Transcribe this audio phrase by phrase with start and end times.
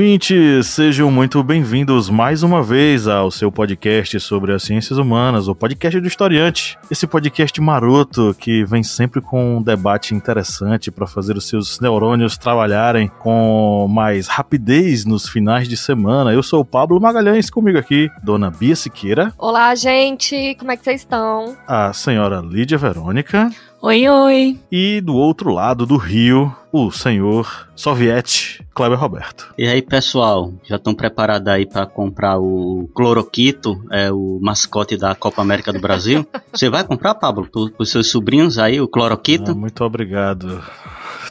[0.00, 0.68] Ouvintes!
[0.68, 6.00] Sejam muito bem-vindos mais uma vez ao seu podcast sobre as ciências humanas, o podcast
[6.00, 6.78] do historiante.
[6.90, 12.38] Esse podcast maroto que vem sempre com um debate interessante para fazer os seus neurônios
[12.38, 16.32] trabalharem com mais rapidez nos finais de semana.
[16.32, 19.34] Eu sou o Pablo Magalhães, comigo aqui, Dona Bia Siqueira.
[19.36, 20.56] Olá, gente!
[20.58, 21.58] Como é que vocês estão?
[21.68, 23.50] A senhora Lídia Verônica.
[23.82, 24.60] Oi, oi.
[24.70, 29.54] E do outro lado do rio, o senhor soviete Kleber Roberto.
[29.56, 35.14] E aí, pessoal, já estão preparados aí para comprar o Cloroquito, é o mascote da
[35.14, 36.26] Copa América do Brasil?
[36.52, 39.52] Você vai comprar, Pablo, para os seus sobrinhos aí, o Cloroquito?
[39.52, 40.62] Ah, muito obrigado.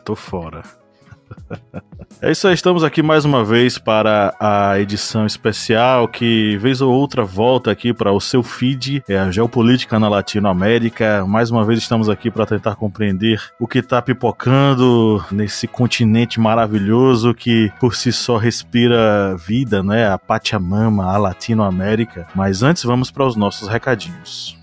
[0.03, 0.63] Tô fora.
[2.21, 6.91] É isso aí, estamos aqui mais uma vez para a edição especial que, vez ou
[6.91, 11.25] outra, volta aqui para o seu feed, é a Geopolítica na Latinoamérica.
[11.25, 17.33] Mais uma vez estamos aqui para tentar compreender o que está pipocando nesse continente maravilhoso
[17.33, 20.11] que, por si só, respira vida, né?
[20.11, 22.27] A Pachamama, a Latinoamérica.
[22.35, 24.58] Mas antes, vamos para os nossos recadinhos.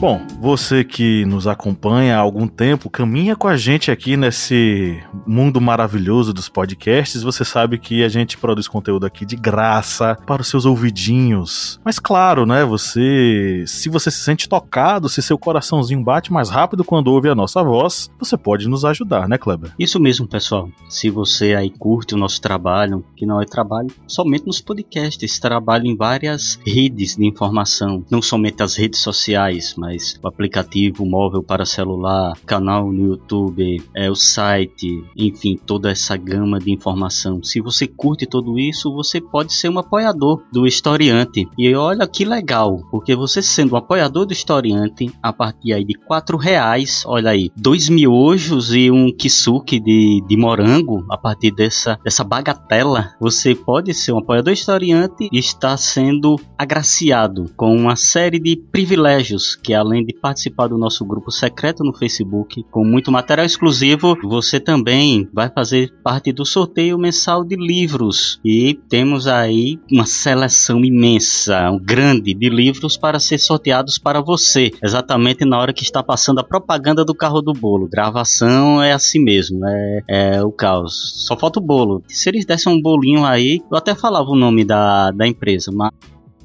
[0.00, 5.60] Bom, você que nos acompanha há algum tempo, caminha com a gente aqui nesse mundo
[5.60, 7.20] maravilhoso dos podcasts.
[7.20, 11.80] Você sabe que a gente produz conteúdo aqui de graça para os seus ouvidinhos.
[11.84, 16.84] Mas claro, né, você, se você se sente tocado, se seu coraçãozinho bate mais rápido
[16.84, 19.72] quando ouve a nossa voz, você pode nos ajudar, né, Kleber?
[19.76, 20.68] Isso mesmo, pessoal.
[20.88, 25.86] Se você aí curte o nosso trabalho, que não é trabalho somente nos podcasts, trabalho
[25.86, 31.64] em várias redes de informação, não somente as redes sociais, mas o aplicativo móvel para
[31.64, 37.42] celular, canal no YouTube, é, o site, enfim, toda essa gama de informação.
[37.42, 41.48] Se você curte tudo isso, você pode ser um apoiador do historiante.
[41.58, 45.94] E olha que legal, porque você sendo um apoiador do historiante, a partir aí de
[45.94, 51.98] quatro reais, olha aí, dois miojos e um kisuke de, de morango, a partir dessa,
[52.04, 58.38] dessa bagatela, você pode ser um apoiador historiante e está sendo agraciado com uma série
[58.38, 63.46] de privilégios que além de participar do nosso grupo secreto no Facebook, com muito material
[63.46, 68.40] exclusivo, você também vai fazer parte do sorteio mensal de livros.
[68.44, 74.72] E temos aí uma seleção imensa, um grande de livros para ser sorteados para você,
[74.82, 77.88] exatamente na hora que está passando a propaganda do carro do bolo.
[77.88, 81.24] Gravação é assim mesmo, é, é o caos.
[81.24, 82.02] Só falta o bolo.
[82.08, 85.92] Se eles dessem um bolinho aí, eu até falava o nome da, da empresa, mas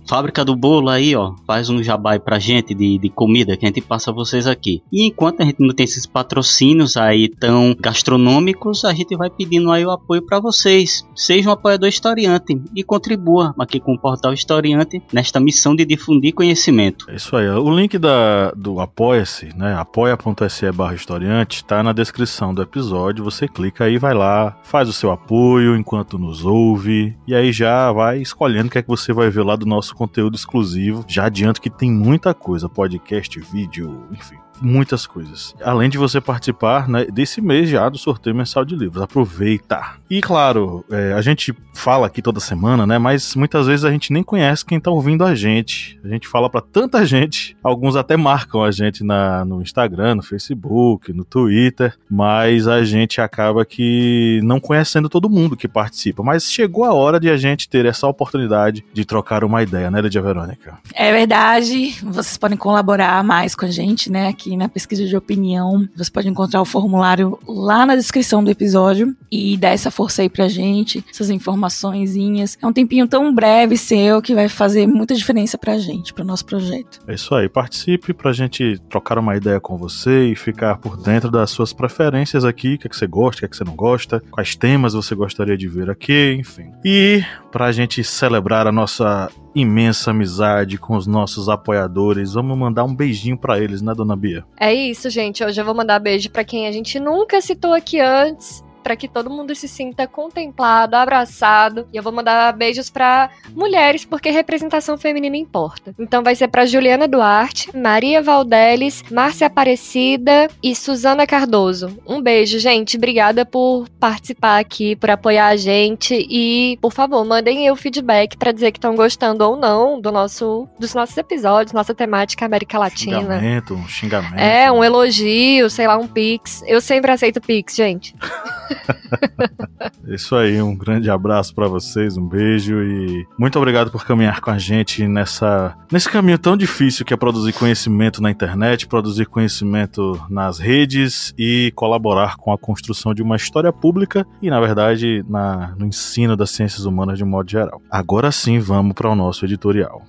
[0.07, 3.67] Fábrica do Bolo aí, ó, faz um jabai pra gente de, de comida que a
[3.69, 4.81] gente passa vocês aqui.
[4.91, 9.71] E enquanto a gente não tem esses patrocínios aí tão gastronômicos, a gente vai pedindo
[9.71, 11.05] aí o apoio para vocês.
[11.15, 16.33] Seja um apoiador historiante e contribua aqui com o Portal Historiante nesta missão de difundir
[16.33, 17.05] conhecimento.
[17.09, 17.47] É isso aí.
[17.49, 23.23] O link da, do Apoia-se, né, apoia.se barra historiante, tá na descrição do episódio.
[23.23, 27.91] Você clica aí, vai lá, faz o seu apoio enquanto nos ouve e aí já
[27.91, 31.05] vai escolhendo o que é que você vai ver lá do nosso conteúdo exclusivo.
[31.07, 35.55] Já adianto que tem muita coisa, podcast, vídeo, enfim muitas coisas.
[35.61, 39.01] Além de você participar né, desse mês já do sorteio mensal de livros.
[39.01, 40.01] Aproveita!
[40.09, 42.97] E claro, é, a gente fala aqui toda semana, né?
[42.97, 45.99] Mas muitas vezes a gente nem conhece quem tá ouvindo a gente.
[46.03, 50.21] A gente fala para tanta gente, alguns até marcam a gente na, no Instagram, no
[50.21, 56.21] Facebook, no Twitter, mas a gente acaba que não conhecendo todo mundo que participa.
[56.23, 60.01] Mas chegou a hora de a gente ter essa oportunidade de trocar uma ideia, né,
[60.01, 60.77] Lidia Verônica?
[60.93, 61.97] É verdade.
[62.03, 65.87] Vocês podem colaborar mais com a gente, né, aqui na pesquisa de opinião.
[65.95, 70.29] Você pode encontrar o formulário lá na descrição do episódio e dar essa força aí
[70.29, 72.57] pra gente, essas informaçõezinhas.
[72.61, 76.45] É um tempinho tão breve seu que vai fazer muita diferença pra gente, pro nosso
[76.45, 76.99] projeto.
[77.07, 81.29] É isso aí, participe pra gente trocar uma ideia com você e ficar por dentro
[81.29, 83.63] das suas preferências aqui, o que, é que você gosta, o que, é que você
[83.63, 86.71] não gosta, quais temas você gostaria de ver aqui, enfim.
[86.83, 92.33] E pra gente celebrar a nossa imensa amizade com os nossos apoiadores.
[92.33, 94.45] Vamos mandar um beijinho para eles, né, dona Bia?
[94.59, 95.43] É isso, gente.
[95.43, 99.07] Hoje eu vou mandar beijo para quem a gente nunca citou aqui antes para que
[99.07, 101.87] todo mundo se sinta contemplado, abraçado.
[101.93, 105.93] E eu vou mandar beijos para mulheres, porque representação feminina importa.
[105.99, 111.97] Então vai ser para Juliana Duarte, Maria Valdeles, Márcia Aparecida e Suzana Cardoso.
[112.07, 112.97] Um beijo, gente.
[112.97, 118.51] Obrigada por participar aqui, por apoiar a gente e, por favor, mandem eu feedback para
[118.51, 123.19] dizer que estão gostando ou não do nosso, dos nossos episódios, nossa temática América Latina.
[123.19, 124.39] Xingamento, um xingamento.
[124.39, 126.63] É, um elogio, sei lá, um pix.
[126.65, 128.15] Eu sempre aceito pix, gente.
[130.07, 134.49] Isso aí, um grande abraço para vocês, um beijo e muito obrigado por caminhar com
[134.49, 140.19] a gente nessa nesse caminho tão difícil que é produzir conhecimento na internet, produzir conhecimento
[140.29, 145.73] nas redes e colaborar com a construção de uma história pública e, na verdade, na,
[145.77, 147.81] no ensino das ciências humanas de um modo geral.
[147.89, 150.03] Agora sim, vamos para o nosso editorial.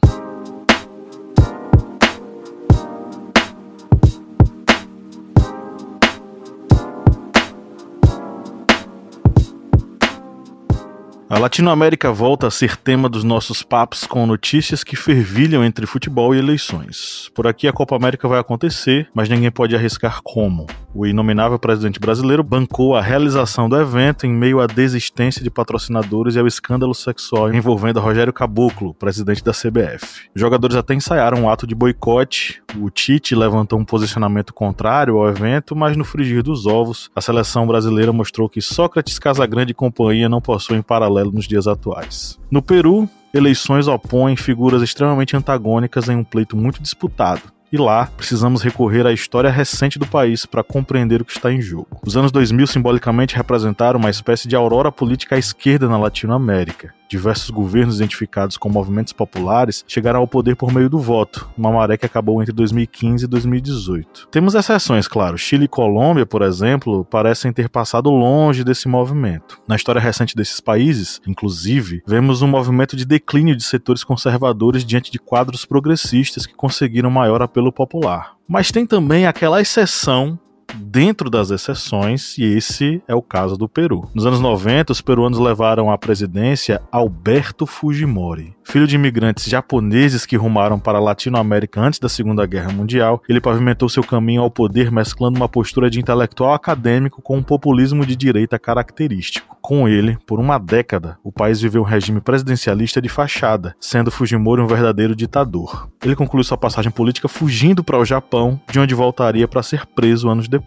[11.33, 16.35] A Latinoamérica volta a ser tema dos nossos papos com notícias que fervilham entre futebol
[16.35, 17.31] e eleições.
[17.35, 20.67] Por aqui a Copa América vai acontecer, mas ninguém pode arriscar como.
[20.95, 26.35] O inominável presidente brasileiro bancou a realização do evento em meio à desistência de patrocinadores
[26.35, 30.29] e ao escândalo sexual envolvendo Rogério Caboclo, presidente da CBF.
[30.35, 35.31] Os jogadores até ensaiaram um ato de boicote, o Tite levantou um posicionamento contrário ao
[35.31, 40.29] evento, mas no frigir dos ovos, a seleção brasileira mostrou que Sócrates, Casagrande e companhia
[40.29, 42.39] não possuem paralelo nos dias atuais.
[42.51, 47.43] No Peru, eleições opõem figuras extremamente antagônicas em um pleito muito disputado.
[47.73, 51.63] E lá, precisamos recorrer à história recente do país para compreender o que está em
[51.63, 51.99] jogo.
[52.07, 56.93] Os anos 2000 simbolicamente representaram uma espécie de aurora política à esquerda na Latinoamérica.
[57.13, 61.99] Diversos governos identificados como movimentos populares chegaram ao poder por meio do voto, uma maré
[61.99, 64.29] que acabou entre 2015 e 2018.
[64.31, 65.37] Temos exceções, claro.
[65.37, 69.61] Chile e Colômbia, por exemplo, parecem ter passado longe desse movimento.
[69.69, 75.13] Na história recente desses países, inclusive, vemos um movimento de declínio de setores conservadores diante
[75.13, 78.37] de quadros progressistas que conseguiram maior apelo popular.
[78.49, 80.39] Mas tem também aquela exceção
[80.75, 84.09] dentro das exceções, e esse é o caso do Peru.
[84.15, 88.55] Nos anos 90, os peruanos levaram à presidência Alberto Fujimori.
[88.65, 93.41] Filho de imigrantes japoneses que rumaram para a Latinoamérica antes da Segunda Guerra Mundial, ele
[93.41, 98.17] pavimentou seu caminho ao poder mesclando uma postura de intelectual acadêmico com um populismo de
[98.17, 99.57] direita característico.
[99.61, 104.61] Com ele, por uma década, o país viveu um regime presidencialista de fachada, sendo Fujimori
[104.61, 105.89] um verdadeiro ditador.
[106.05, 110.29] Ele concluiu sua passagem política fugindo para o Japão, de onde voltaria para ser preso
[110.29, 110.62] anos depois.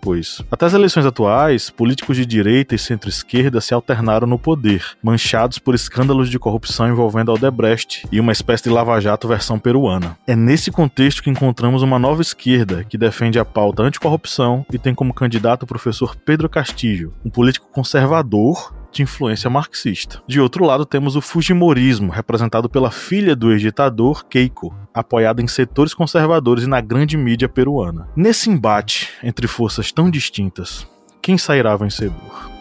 [0.51, 5.73] Até as eleições atuais, políticos de direita e centro-esquerda se alternaram no poder, manchados por
[5.75, 10.17] escândalos de corrupção envolvendo Aldebrecht e uma espécie de lava-jato versão peruana.
[10.27, 14.93] É nesse contexto que encontramos uma nova esquerda que defende a pauta anticorrupção e tem
[14.93, 20.21] como candidato o professor Pedro Castillo, um político conservador de influência marxista.
[20.25, 25.93] De outro lado, temos o Fujimorismo, representado pela filha do ex-ditador Keiko, apoiada em setores
[25.93, 28.07] conservadores e na grande mídia peruana.
[28.15, 30.87] Nesse embate entre forças tão distintas,
[31.21, 32.54] quem sairá vencedor?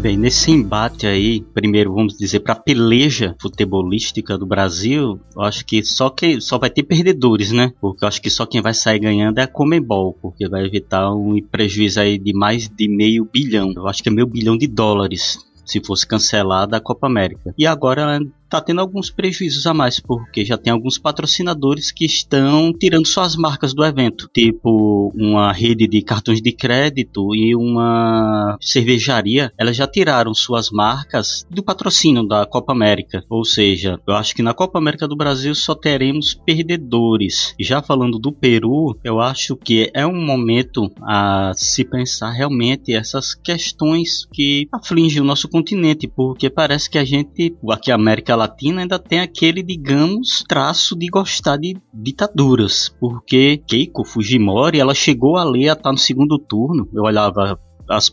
[0.00, 5.84] Bem, nesse embate aí, primeiro vamos dizer para peleja futebolística do Brasil, eu acho que
[5.84, 7.74] só que só vai ter perdedores, né?
[7.78, 11.12] Porque eu acho que só quem vai sair ganhando é a Comebol, porque vai evitar
[11.12, 13.74] um prejuízo aí de mais de meio bilhão.
[13.76, 17.54] Eu acho que é meio bilhão de dólares se fosse cancelada a Copa América.
[17.58, 18.18] E agora
[18.50, 23.36] tá tendo alguns prejuízos a mais, porque já tem alguns patrocinadores que estão tirando suas
[23.36, 29.86] marcas do evento, tipo uma rede de cartões de crédito e uma cervejaria, elas já
[29.86, 33.24] tiraram suas marcas do patrocínio da Copa América.
[33.28, 37.54] Ou seja, eu acho que na Copa América do Brasil só teremos perdedores.
[37.58, 43.34] Já falando do Peru, eu acho que é um momento a se pensar realmente essas
[43.34, 48.80] questões que afligem o nosso continente, porque parece que a gente, aqui a América Latina
[48.80, 55.68] ainda tem aquele, digamos, traço de gostar de ditaduras, porque Keiko Fujimori, ela chegou ali
[55.68, 56.88] a estar no segundo turno.
[56.94, 58.08] Eu olhava as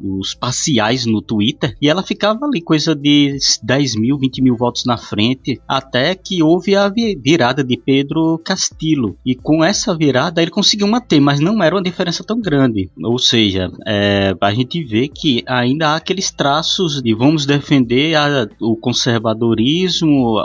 [0.00, 4.84] os parciais no Twitter, e ela ficava ali coisa de 10 mil, 20 mil votos
[4.84, 9.16] na frente, até que houve a virada de Pedro Castillo.
[9.24, 12.90] E com essa virada ele conseguiu manter, mas não era uma diferença tão grande.
[13.02, 18.48] Ou seja, é, a gente vê que ainda há aqueles traços de vamos defender a,
[18.60, 20.38] o conservadorismo,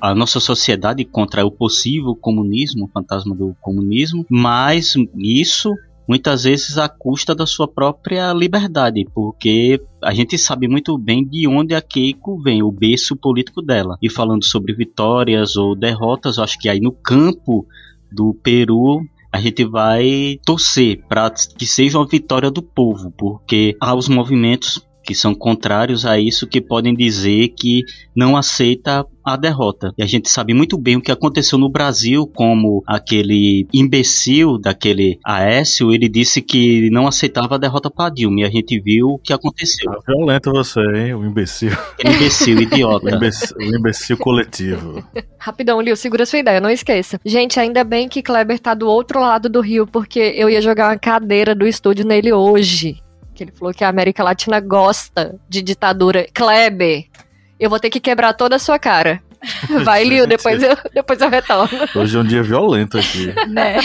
[0.00, 5.74] a, a nossa sociedade contra o possível comunismo, o fantasma do comunismo, mas isso
[6.08, 11.46] muitas vezes à custa da sua própria liberdade, porque a gente sabe muito bem de
[11.46, 13.96] onde a Keiko vem, o berço político dela.
[14.02, 17.66] E falando sobre vitórias ou derrotas, eu acho que aí no campo
[18.10, 19.00] do Peru
[19.32, 24.86] a gente vai torcer para que seja uma vitória do povo, porque há os movimentos
[25.12, 27.84] que são contrários a isso, que podem dizer que
[28.16, 29.92] não aceita a derrota.
[29.96, 35.18] E a gente sabe muito bem o que aconteceu no Brasil, como aquele imbecil daquele
[35.24, 39.18] Aécio, ele disse que não aceitava a derrota para Dilma, e a gente viu o
[39.18, 39.92] que aconteceu.
[39.92, 41.72] Tá violento você, hein, o imbecil.
[42.04, 43.06] imbecil, idiota.
[43.12, 45.04] o, imbecil, o imbecil coletivo.
[45.38, 47.20] Rapidão, Lio, segura sua ideia, não esqueça.
[47.24, 50.90] Gente, ainda bem que Kleber tá do outro lado do rio, porque eu ia jogar
[50.90, 53.01] uma cadeira do estúdio nele hoje
[53.34, 56.26] que ele falou que a América Latina gosta de ditadura.
[56.32, 57.06] Kleber,
[57.58, 59.22] eu vou ter que quebrar toda a sua cara.
[59.84, 61.78] Vai, Lio, depois eu, depois eu retorno.
[61.94, 63.32] Hoje é um dia violento aqui.
[63.48, 63.78] Né?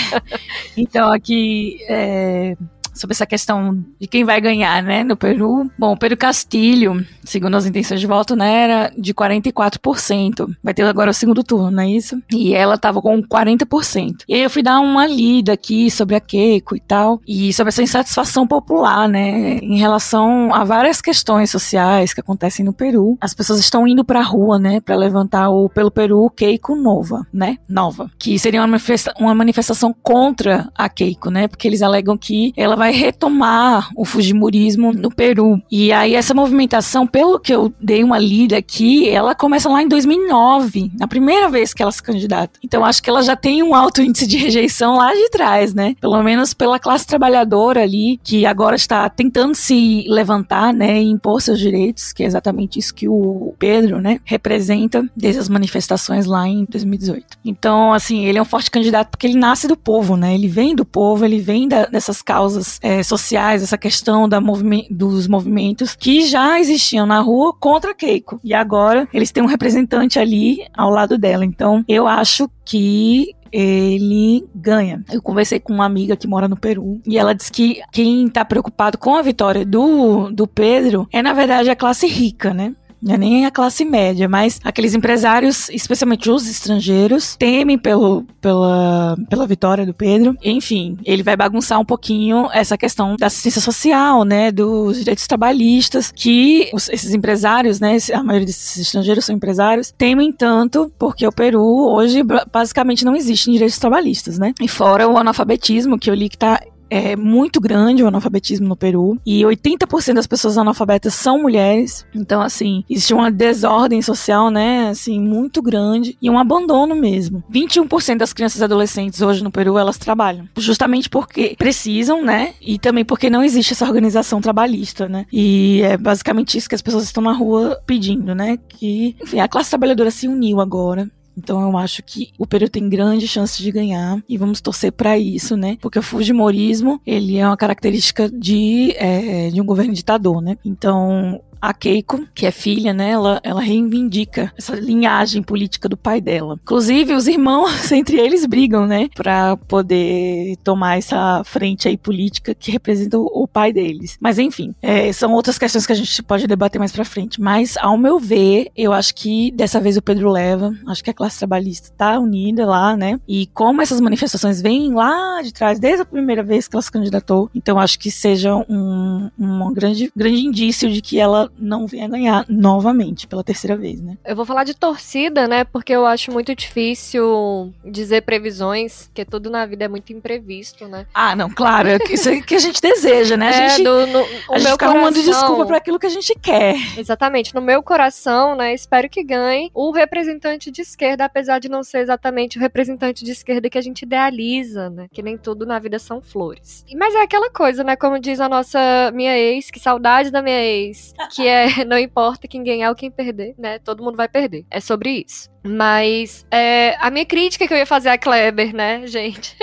[0.76, 2.56] Então, aqui, é,
[3.00, 5.70] sobre essa questão de quem vai ganhar, né, no Peru.
[5.78, 10.56] Bom, o Pedro Castilho, segundo as intenções de voto, né, era de 44%.
[10.64, 12.22] Vai ter agora o segundo turno, não é isso?
[12.32, 14.24] E ela tava com 40%.
[14.28, 17.70] E aí eu fui dar uma lida aqui sobre a Keiko e tal, e sobre
[17.70, 23.18] essa insatisfação popular, né, em relação a várias questões sociais que acontecem no Peru.
[23.22, 27.58] As pessoas estão indo pra rua, né, para levantar o pelo Peru Keiko Nova, né,
[27.68, 32.54] nova, que seria uma, manifesta uma manifestação contra a Keiko, né, porque eles alegam que
[32.56, 35.62] ela vai retomar o Fujimorismo no Peru.
[35.72, 39.88] E aí essa movimentação, pelo que eu dei uma lida aqui, ela começa lá em
[39.88, 42.60] 2009, na primeira vez que ela se candidata.
[42.64, 45.96] Então acho que ela já tem um alto índice de rejeição lá de trás, né?
[46.00, 51.42] Pelo menos pela classe trabalhadora ali, que agora está tentando se levantar, né, e impor
[51.42, 56.48] seus direitos, que é exatamente isso que o Pedro, né, representa desde as manifestações lá
[56.48, 57.38] em 2018.
[57.44, 60.34] Então, assim, ele é um forte candidato porque ele nasce do povo, né?
[60.34, 64.88] Ele vem do povo, ele vem da, dessas causas é, sociais, essa questão da movime
[64.90, 68.40] dos movimentos que já existiam na rua contra Keiko.
[68.44, 71.46] E agora eles têm um representante ali ao lado dela.
[71.46, 75.04] Então eu acho que ele ganha.
[75.12, 78.44] Eu conversei com uma amiga que mora no Peru e ela disse que quem tá
[78.44, 82.76] preocupado com a vitória do, do Pedro é, na verdade, a classe rica, né?
[83.06, 89.46] É nem a classe média, mas aqueles empresários, especialmente os estrangeiros, temem pelo, pela, pela
[89.46, 90.36] vitória do Pedro.
[90.44, 96.12] Enfim, ele vai bagunçar um pouquinho essa questão da assistência social, né, dos direitos trabalhistas,
[96.12, 101.32] que os, esses empresários, né, a maioria desses estrangeiros são empresários, temem tanto, porque o
[101.32, 104.54] Peru hoje basicamente não existe direitos trabalhistas, né?
[104.62, 108.76] E fora o analfabetismo, que eu li que tá é muito grande o analfabetismo no
[108.76, 112.06] Peru e 80% das pessoas analfabetas são mulheres.
[112.14, 117.44] Então, assim, existe uma desordem social, né, assim, muito grande e um abandono mesmo.
[117.52, 122.78] 21% das crianças e adolescentes hoje no Peru, elas trabalham, justamente porque precisam, né, e
[122.78, 125.26] também porque não existe essa organização trabalhista, né?
[125.32, 129.48] E é basicamente isso que as pessoas estão na rua pedindo, né, que, enfim, a
[129.48, 133.72] classe trabalhadora se uniu agora então eu acho que o Peru tem grande chance de
[133.72, 135.78] ganhar e vamos torcer para isso, né?
[135.80, 140.58] Porque o Fujimorismo, ele é uma característica de, é, de um governo ditador, né?
[140.66, 146.22] Então a Keiko, que é filha, né, ela, ela reivindica essa linhagem política do pai
[146.22, 146.60] dela.
[146.62, 152.72] Inclusive, os irmãos, entre eles, brigam, né, pra poder tomar essa frente aí política que
[152.72, 154.18] representa o, pai deles.
[154.20, 157.40] Mas, enfim, é, são outras questões que a gente pode debater mais pra frente.
[157.40, 160.74] Mas, ao meu ver, eu acho que dessa vez o Pedro leva.
[160.86, 165.42] Acho que a classe trabalhista tá unida lá, né, e como essas manifestações vêm lá
[165.42, 169.30] de trás, desde a primeira vez que ela se candidatou, então acho que seja um,
[169.40, 174.18] um grande, grande indício de que ela não venha ganhar novamente pela terceira vez, né?
[174.26, 175.64] Eu vou falar de torcida, né?
[175.64, 181.06] Porque eu acho muito difícil dizer previsões, porque tudo na vida é muito imprevisto, né?
[181.14, 183.48] Ah, não, claro, é isso é que a gente deseja, né?
[183.48, 184.20] A é, gente, do, no,
[184.52, 186.76] a gente fica arrumando desculpa para aquilo que a gente quer.
[186.98, 188.74] Exatamente, no meu coração, né?
[188.74, 193.32] Espero que ganhe o representante de esquerda, apesar de não ser exatamente o representante de
[193.32, 195.08] esquerda que a gente idealiza, né?
[195.12, 196.86] Que nem tudo na vida são flores.
[196.96, 197.96] Mas é aquela coisa, né?
[197.96, 198.80] Como diz a nossa
[199.14, 201.14] minha ex, que saudade da minha ex.
[201.38, 203.78] que é não importa quem ganhar ou quem perder, né?
[203.78, 204.66] Todo mundo vai perder.
[204.72, 205.50] É sobre isso.
[205.64, 209.56] Mas é, a minha crítica que eu ia fazer a Kleber, né, gente?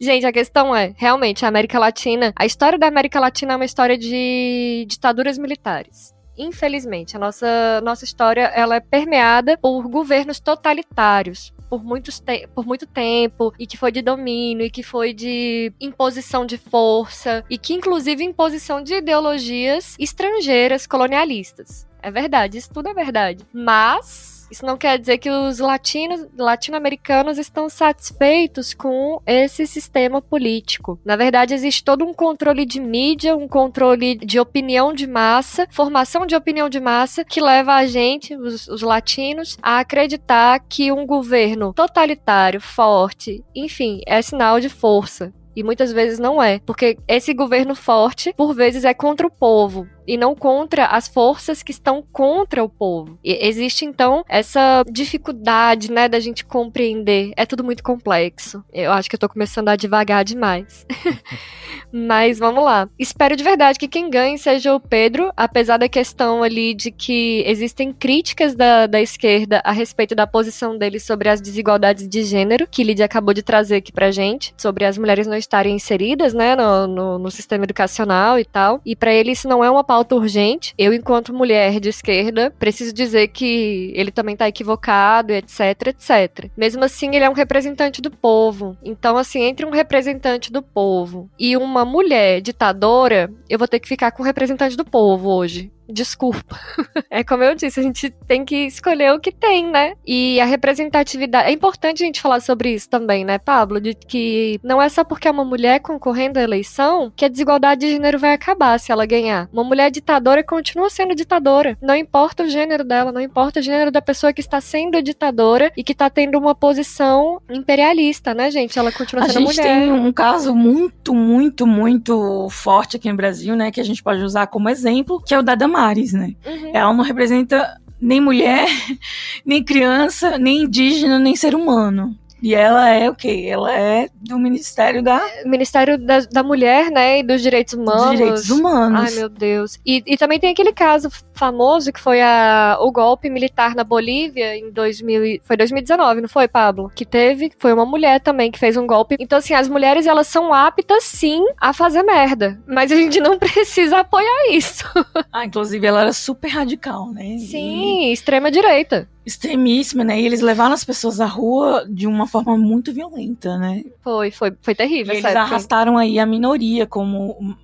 [0.00, 3.64] gente, a questão é, realmente, a América Latina, a história da América Latina é uma
[3.64, 6.12] história de ditaduras militares.
[6.36, 12.22] Infelizmente, a nossa, nossa história ela é permeada por governos totalitários, por, muitos
[12.54, 17.42] por muito tempo e que foi de domínio e que foi de imposição de força
[17.48, 21.88] e que inclusive imposição de ideologias estrangeiras colonialistas.
[22.02, 23.46] É verdade, isso tudo é verdade.
[23.54, 31.00] Mas isso não quer dizer que os latinos, latino-americanos estão satisfeitos com esse sistema político.
[31.04, 36.26] Na verdade, existe todo um controle de mídia, um controle de opinião de massa, formação
[36.26, 41.06] de opinião de massa, que leva a gente, os, os latinos, a acreditar que um
[41.06, 45.32] governo totalitário, forte, enfim, é sinal de força.
[45.54, 46.60] E muitas vezes não é.
[46.60, 51.62] Porque esse governo forte, por vezes, é contra o povo e não contra as forças
[51.62, 53.18] que estão contra o povo.
[53.22, 57.32] E existe então essa dificuldade, né, da gente compreender.
[57.36, 58.64] É tudo muito complexo.
[58.72, 60.86] Eu acho que eu tô começando a devagar demais.
[61.92, 62.88] Mas vamos lá.
[62.98, 67.44] Espero de verdade que quem ganhe seja o Pedro, apesar da questão ali de que
[67.46, 72.66] existem críticas da, da esquerda a respeito da posição dele sobre as desigualdades de gênero,
[72.70, 76.56] que Lidia acabou de trazer aqui pra gente, sobre as mulheres não estarem inseridas, né,
[76.56, 78.80] no, no, no sistema educacional e tal.
[78.84, 80.74] E para ele isso não é uma pauta urgente.
[80.78, 86.50] Eu, enquanto mulher de esquerda, preciso dizer que ele também tá equivocado, etc, etc.
[86.56, 88.76] Mesmo assim, ele é um representante do povo.
[88.82, 93.88] Então, assim, entre um representante do povo e uma mulher ditadora, eu vou ter que
[93.88, 96.58] ficar com o representante do povo hoje desculpa.
[97.10, 99.94] é como eu disse, a gente tem que escolher o que tem, né?
[100.06, 101.48] E a representatividade.
[101.48, 103.80] É importante a gente falar sobre isso também, né, Pablo?
[103.80, 107.82] De que não é só porque é uma mulher concorrendo à eleição que a desigualdade
[107.82, 109.48] de gênero vai acabar se ela ganhar.
[109.52, 111.76] Uma mulher ditadora continua sendo ditadora.
[111.80, 115.72] Não importa o gênero dela, não importa o gênero da pessoa que está sendo ditadora
[115.76, 118.78] e que está tendo uma posição imperialista, né, gente?
[118.78, 119.60] Ela continua sendo mulher.
[119.60, 123.84] A gente tem um caso muito, muito, muito forte aqui no Brasil, né, que a
[123.84, 125.81] gente pode usar como exemplo, que é o da Damares
[126.12, 126.34] né?
[126.46, 126.70] Uhum.
[126.72, 128.66] Ela não representa nem mulher,
[129.46, 132.16] nem criança, nem indígena, nem ser humano.
[132.42, 133.46] E ela é o quê?
[133.48, 135.22] Ela é do Ministério da.
[135.44, 137.20] Ministério da, da Mulher, né?
[137.20, 138.02] E dos Direitos Humanos.
[138.02, 139.00] Dos Direitos Humanos.
[139.00, 139.78] Ai, meu Deus.
[139.86, 144.56] E, e também tem aquele caso famoso que foi a, o golpe militar na Bolívia
[144.56, 145.40] em 2000.
[145.44, 146.90] Foi 2019, não foi, Pablo?
[146.94, 147.52] Que teve.
[147.58, 149.16] Foi uma mulher também que fez um golpe.
[149.20, 152.60] Então, assim, as mulheres, elas são aptas, sim, a fazer merda.
[152.66, 154.84] Mas a gente não precisa apoiar isso.
[155.32, 157.38] ah, inclusive ela era super radical, né?
[157.38, 158.12] Sim, e...
[158.12, 160.20] extrema-direita extremíssima, né?
[160.20, 163.84] E eles levaram as pessoas à rua de uma forma muito violenta, né?
[164.00, 165.14] Foi, foi, foi terrível.
[165.14, 167.56] E eles arrastaram aí a minoria como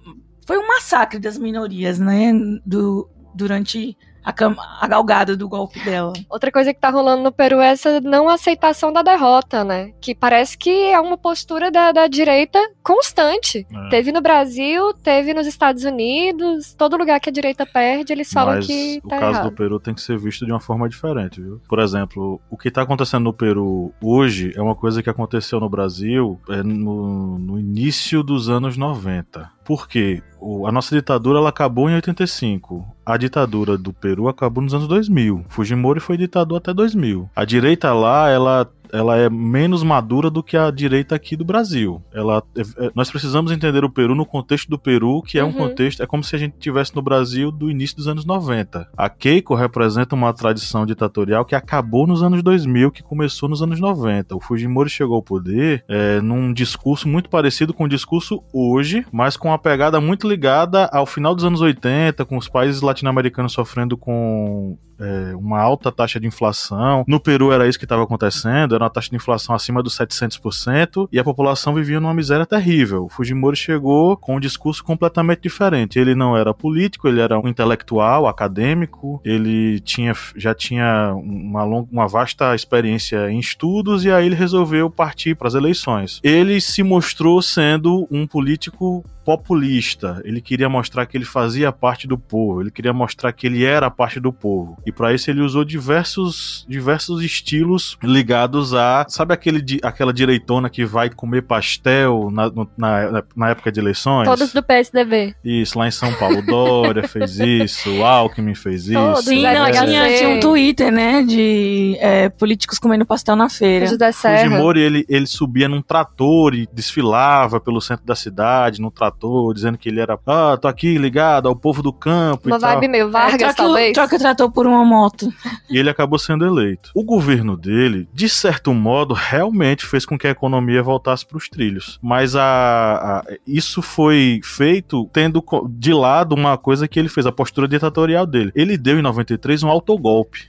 [0.47, 2.33] foi um massacre das minorias, né?
[2.65, 3.97] Do, durante
[4.29, 6.13] a, a galgada do golpe dela.
[6.29, 9.93] Outra coisa que tá rolando no Peru é essa não aceitação da derrota, né?
[10.01, 13.67] Que parece que é uma postura da, da direita constante.
[13.73, 13.89] É.
[13.89, 18.57] Teve no Brasil, teve nos Estados Unidos, todo lugar que a direita perde, eles falam
[18.57, 19.51] Mas que tá o caso errado.
[19.51, 21.61] do Peru tem que ser visto de uma forma diferente, viu?
[21.69, 25.69] Por exemplo, o que tá acontecendo no Peru hoje é uma coisa que aconteceu no
[25.69, 29.58] Brasil é no, no início dos anos 90.
[29.69, 30.23] Por quê?
[30.41, 32.87] O, a nossa ditadura ela acabou em 85.
[33.05, 35.45] A ditadura do Peru acabou nos anos 2000.
[35.51, 37.29] Fujimori foi ditador até 2000.
[37.37, 42.03] A direita lá, ela ela é menos madura do que a direita aqui do Brasil.
[42.13, 45.51] Ela, é, é, nós precisamos entender o Peru no contexto do Peru, que é uhum.
[45.51, 48.89] um contexto, é como se a gente tivesse no Brasil do início dos anos 90.
[48.97, 53.81] A Keiko representa uma tradição ditatorial que acabou nos anos 2000, que começou nos anos
[53.81, 54.37] 90.
[54.37, 59.37] O Fujimori chegou ao poder é, num discurso muito parecido com o discurso hoje, mas
[59.37, 63.97] com uma pegada muito ligada ao final dos anos 80, com os países latino-americanos sofrendo
[63.97, 67.05] com é, uma alta taxa de inflação.
[67.07, 71.09] No Peru era isso que estava acontecendo, era uma taxa de inflação acima dos 700%
[71.13, 73.05] e a população vivia numa miséria terrível.
[73.05, 75.99] O Fujimori chegou com um discurso completamente diferente.
[75.99, 81.89] Ele não era político, ele era um intelectual, acadêmico, ele tinha, já tinha uma, longa,
[81.91, 86.21] uma vasta experiência em estudos e aí ele resolveu partir para as eleições.
[86.23, 90.23] Ele se mostrou sendo um político populista.
[90.25, 93.91] Ele queria mostrar que ele fazia parte do povo, ele queria mostrar que ele era
[93.91, 94.79] parte do povo.
[94.87, 100.83] E para isso ele usou diversos, diversos estilos ligados a, sabe aquele, aquela direitona que
[100.83, 104.27] vai comer pastel na, na, na época de eleições?
[104.27, 105.35] Todos do PSDB.
[105.45, 106.41] Isso, lá em São Paulo.
[106.41, 109.23] Dória fez isso, o Alckmin fez isso.
[109.25, 109.73] Sim, não, é.
[109.73, 113.89] tinha, tinha um Twitter, né, de é, políticos comendo pastel na feira.
[113.89, 114.45] José Serra.
[114.45, 119.53] Fujimori, ele, ele subia num trator e desfilava pelo centro da cidade, num trator trator,
[119.53, 122.71] dizendo que ele era, ah, tô aqui ligado ao povo do campo Uma e tal.
[122.75, 123.93] vibe meio É, Vargas, troca, talvez.
[123.93, 125.29] troca o trator por uma moto.
[125.69, 126.91] E ele acabou sendo eleito.
[126.95, 131.49] O governo dele, de certo modo, realmente fez com que a economia voltasse para os
[131.49, 131.99] trilhos.
[132.03, 137.33] Mas a, a- isso foi feito tendo de lado uma coisa que ele fez, a
[137.33, 138.53] postura ditatorial dele.
[138.55, 140.49] Ele deu em 93 um autogolpe.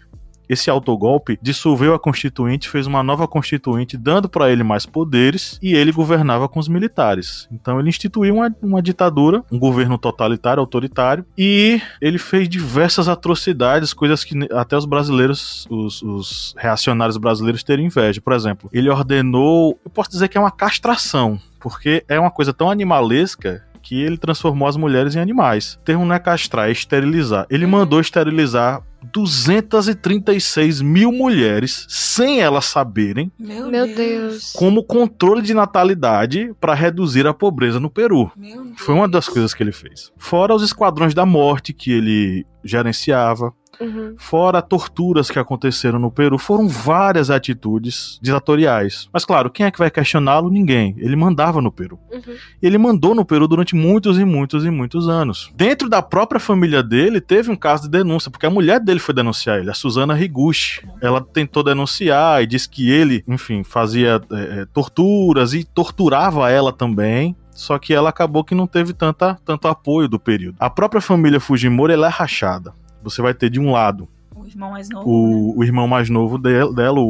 [0.50, 5.76] Esse autogolpe dissolveu a Constituinte, fez uma nova Constituinte, dando para ele mais poderes e
[5.76, 7.48] ele governava com os militares.
[7.52, 13.94] Então ele instituiu uma, uma ditadura, um governo totalitário, autoritário, e ele fez diversas atrocidades,
[13.94, 18.20] coisas que até os brasileiros, os, os reacionários brasileiros teriam inveja.
[18.20, 22.52] Por exemplo, ele ordenou, eu posso dizer que é uma castração, porque é uma coisa
[22.52, 25.76] tão animalesca que ele transformou as mulheres em animais.
[25.76, 27.46] O termo não é castrar, é esterilizar.
[27.50, 34.54] Ele mandou esterilizar 236 mil mulheres sem elas saberem, Meu, Deus.
[34.54, 38.32] como controle de natalidade para reduzir a pobreza no Peru.
[38.36, 38.80] Meu Deus.
[38.80, 40.12] Foi uma das coisas que ele fez.
[40.18, 44.16] Fora os esquadrões da morte que ele gerenciava, Uhum.
[44.18, 49.08] fora torturas que aconteceram no Peru, foram várias atitudes ditatoriais.
[49.14, 50.50] Mas claro, quem é que vai questioná-lo?
[50.50, 50.96] Ninguém.
[50.98, 51.98] Ele mandava no Peru.
[52.12, 52.36] Uhum.
[52.62, 55.52] E ele mandou no Peru durante muitos e muitos e muitos anos.
[55.56, 59.14] Dentro da própria família dele, teve um caso de denúncia, porque a mulher dele foi
[59.14, 60.86] denunciar ele, a Suzana Riguchi.
[61.02, 66.74] Ela tentou denunciar e disse que ele, enfim, fazia é, é, torturas e torturava ela
[66.74, 67.36] também.
[67.52, 70.56] Só que ela acabou que não teve tanta, tanto apoio do período.
[70.60, 72.74] A própria família Fujimori ela é rachada.
[73.04, 75.06] Você vai ter de um lado O irmão mais novo.
[75.08, 75.14] né?
[75.14, 77.04] o, o irmão mais novo dela, dela, o,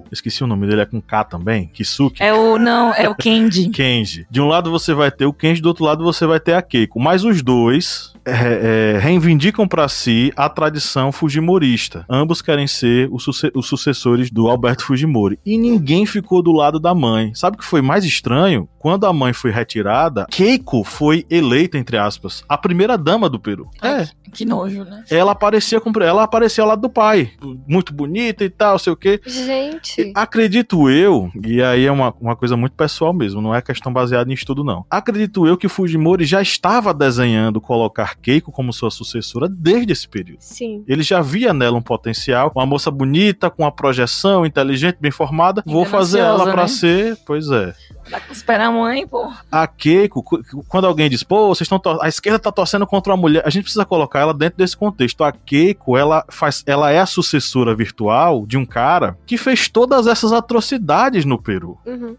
[0.00, 2.22] o- Esqueci o nome dele, é com K também, Kisuke.
[2.22, 2.58] É o.
[2.58, 3.68] Não, é o Candy.
[3.74, 4.26] Kenji.
[4.30, 6.62] De um lado você vai ter o Kenji, do outro lado você vai ter a
[6.62, 7.00] Keiko.
[7.00, 12.04] Mas os dois é, é, reivindicam para si a tradição fujimorista.
[12.08, 15.38] Ambos querem ser os, suce- os sucessores do Alberto Fujimori.
[15.44, 17.34] E ninguém ficou do lado da mãe.
[17.34, 18.68] Sabe o que foi mais estranho?
[18.84, 23.70] Quando a mãe foi retirada, Keiko foi eleita, entre aspas, a primeira dama do Peru.
[23.80, 25.04] Ai, Que nojo, né?
[25.08, 27.30] Ela aparecia com, ela aparecia ao lado do pai.
[27.66, 29.22] Muito bonita e tal, sei o quê.
[29.24, 30.12] Gente.
[30.14, 34.30] Acredito eu, e aí é uma, uma coisa muito pessoal mesmo, não é questão baseada
[34.30, 34.84] em estudo, não.
[34.90, 40.40] Acredito eu que Fujimori já estava desenhando colocar Keiko como sua sucessora desde esse período.
[40.40, 40.84] Sim.
[40.86, 45.62] Ele já via nela um potencial, uma moça bonita, com uma projeção, inteligente, bem formada.
[45.64, 46.68] Vou fazer ela pra né?
[46.68, 47.16] ser.
[47.24, 47.72] Pois é.
[48.10, 49.32] Dá pra esperar a mãe, pô.
[49.50, 50.22] A Keiko,
[50.68, 51.80] quando alguém diz, pô, vocês estão.
[52.00, 55.24] A esquerda tá torcendo contra uma mulher, a gente precisa colocar ela dentro desse contexto.
[55.24, 56.62] A Keiko, ela faz.
[56.66, 61.78] Ela é a sucessora virtual de um cara que fez todas essas atrocidades no Peru.
[61.86, 62.16] Uhum.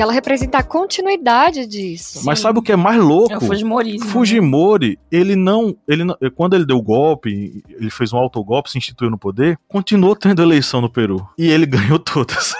[0.00, 2.22] E ela representa a continuidade disso.
[2.24, 3.34] Mas sabe o que é mais louco?
[3.34, 4.06] É o Fujimorismo.
[4.06, 4.10] né?
[4.10, 8.78] Fujimori, ele não, ele não, quando ele deu o golpe, ele fez um autogolpe, se
[8.78, 12.54] instituiu no poder, continuou tendo eleição no Peru e ele ganhou todas.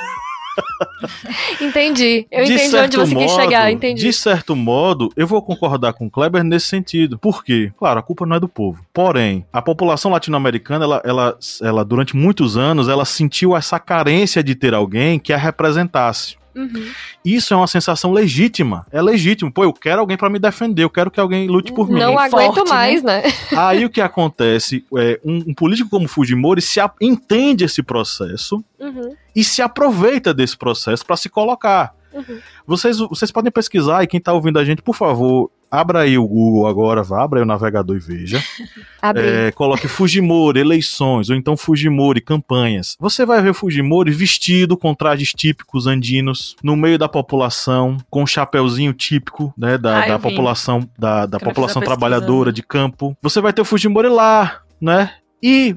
[1.61, 2.27] Entendi.
[2.31, 4.03] Eu De entendi onde você quis modo- chegar, entendi.
[4.03, 7.19] De certo modo, eu vou concordar com o Kleber nesse sentido.
[7.19, 7.73] Por quê?
[7.79, 8.85] Claro, a culpa não é do povo.
[8.93, 14.55] Porém, a população latino-americana, ela, ela, ela, durante muitos anos, ela sentiu essa carência de
[14.55, 16.39] ter alguém que a representasse.
[16.55, 16.91] Uhum.
[17.25, 18.87] Isso é uma sensação legítima.
[18.91, 19.53] É legítimo.
[19.53, 21.99] Pô, eu quero alguém pra me defender, eu quero que alguém lute por mim.
[22.01, 23.23] Não aguento Forte, mais, né?
[23.57, 28.65] Aí o que acontece é um, um político como Fujimori se a- entende esse processo
[28.79, 29.15] Uhum.
[29.37, 31.95] e se aproveita desse processo para se colocar.
[32.13, 32.39] Uhum.
[32.67, 36.27] Vocês, vocês podem pesquisar e quem tá ouvindo a gente, por favor, abra aí o
[36.27, 38.43] Google agora, vá, abra aí o navegador e veja.
[39.03, 42.99] É, coloque Fujimori, eleições, ou então Fujimori, campanhas.
[43.01, 48.27] Você vai ver Fujimori vestido com trajes típicos andinos, no meio da população, com um
[48.27, 53.17] chapeuzinho típico, né, da, Ah, eu da população, da, da população trabalhadora de campo.
[53.23, 55.15] Você vai ter o Fujimori lá, né?
[55.43, 55.75] E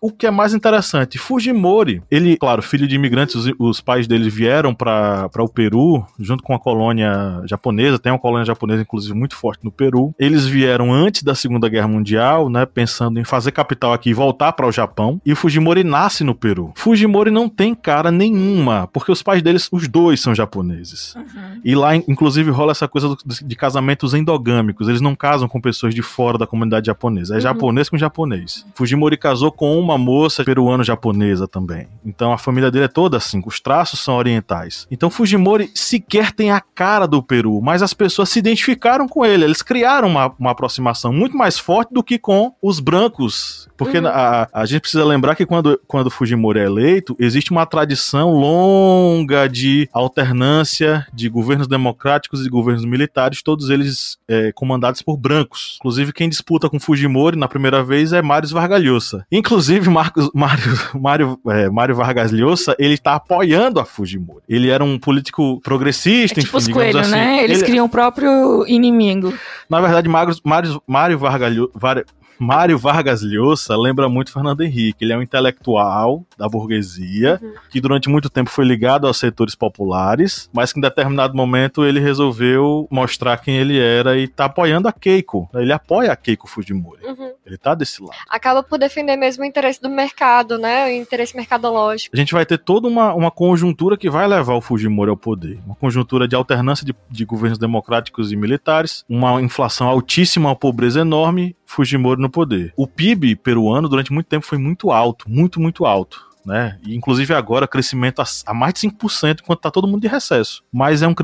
[0.00, 4.28] o que é mais interessante, Fujimori, ele, claro, filho de imigrantes, os, os pais dele
[4.30, 9.34] vieram para o Peru, junto com a colônia japonesa, tem uma colônia japonesa, inclusive, muito
[9.34, 10.14] forte no Peru.
[10.18, 14.52] Eles vieram antes da Segunda Guerra Mundial, né, pensando em fazer capital aqui e voltar
[14.52, 16.72] para o Japão, e o Fujimori nasce no Peru.
[16.76, 21.14] Fujimori não tem cara nenhuma, porque os pais deles, os dois são japoneses.
[21.14, 21.60] Uhum.
[21.64, 24.88] E lá, in- inclusive, rola essa coisa do- de casamentos endogâmicos.
[24.88, 27.34] Eles não casam com pessoas de fora da comunidade japonesa.
[27.34, 27.40] É Uhum.
[27.40, 28.66] japonês com japonês.
[28.74, 31.88] Fujimori casou com uma moça peruano-japonesa também.
[32.04, 34.86] Então a família dele é toda assim, os traços são orientais.
[34.90, 39.44] Então Fujimori sequer tem a cara do Peru, mas as pessoas se identificaram com ele.
[39.44, 43.68] Eles criaram uma, uma aproximação muito mais forte do que com os brancos.
[43.84, 44.06] Porque uhum.
[44.06, 49.48] a, a gente precisa lembrar que quando, quando Fujimori é eleito, existe uma tradição longa
[49.48, 55.76] de alternância de governos democráticos e governos militares, todos eles é, comandados por brancos.
[55.80, 59.26] Inclusive, quem disputa com Fujimori na primeira vez é Mário Vargas Llosa.
[59.30, 64.42] Inclusive, Marcos, Mário, Mário, é, Mário Vargas Llosa, ele está apoiando a Fujimori.
[64.48, 67.10] Ele era um político progressista, é tipo enfim, os coelhos, assim.
[67.10, 67.44] né?
[67.44, 67.66] Eles ele...
[67.66, 69.32] criam o próprio inimigo.
[69.68, 72.04] Na verdade, Mário, Mário, Mário Vargas Llosa,
[72.42, 75.04] Mário Vargas Llosa lembra muito Fernando Henrique.
[75.04, 77.54] Ele é um intelectual da burguesia uhum.
[77.70, 82.00] que durante muito tempo foi ligado aos setores populares, mas que em determinado momento ele
[82.00, 85.48] resolveu mostrar quem ele era e tá apoiando a Keiko.
[85.54, 87.04] Ele apoia a Keiko Fujimori.
[87.04, 87.32] Uhum.
[87.46, 88.16] Ele tá desse lado.
[88.28, 90.86] Acaba por defender mesmo o interesse do mercado, né?
[90.86, 92.14] O interesse mercadológico.
[92.14, 95.60] A gente vai ter toda uma, uma conjuntura que vai levar o Fujimori ao poder.
[95.64, 101.00] Uma conjuntura de alternância de, de governos democráticos e militares, uma inflação altíssima, uma pobreza
[101.00, 102.72] enorme, Fujimori no poder.
[102.76, 106.78] O PIB peruano durante muito tempo foi muito alto, muito, muito alto né?
[106.84, 110.62] E, inclusive agora crescimento a, a mais de 5% enquanto tá todo mundo de recesso.
[110.72, 111.14] Mas é um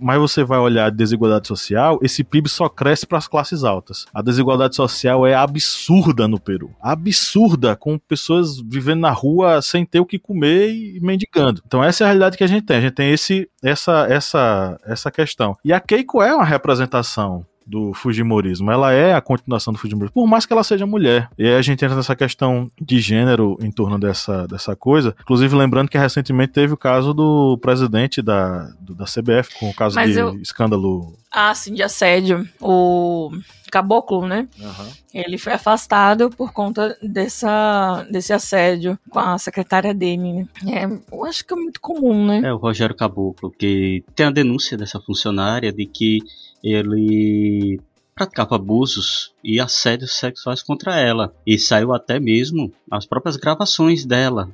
[0.00, 4.06] mas você vai olhar a desigualdade social, esse PIB só cresce para as classes altas.
[4.14, 6.74] A desigualdade social é absurda no Peru.
[6.80, 11.62] Absurda, com pessoas vivendo na rua sem ter o que comer e mendigando.
[11.66, 12.78] Então essa é a realidade que a gente tem.
[12.78, 15.56] A gente tem esse essa essa essa questão.
[15.64, 18.70] E a Keiko é uma representação do Fujimorismo.
[18.70, 21.28] Ela é a continuação do Fujimorismo, por mais que ela seja mulher.
[21.38, 25.14] E aí a gente entra nessa questão de gênero em torno dessa, dessa coisa.
[25.20, 29.74] Inclusive, lembrando que recentemente teve o caso do presidente da, do, da CBF, com o
[29.74, 30.34] caso Mas de eu...
[30.40, 31.14] escândalo.
[31.34, 32.48] Ah, sim, de assédio.
[32.60, 33.30] O
[33.72, 34.48] Caboclo, né?
[34.56, 34.90] Uhum.
[35.12, 40.48] Ele foi afastado por conta dessa, desse assédio com a secretária dele, né?
[40.68, 42.42] É, eu acho que é muito comum, né?
[42.44, 46.20] É, o Rogério Caboclo, que tem a denúncia dessa funcionária de que
[46.62, 47.80] ele
[48.14, 51.34] praticava abusos e assédios sexuais contra ela.
[51.44, 54.48] E saiu até mesmo as próprias gravações dela.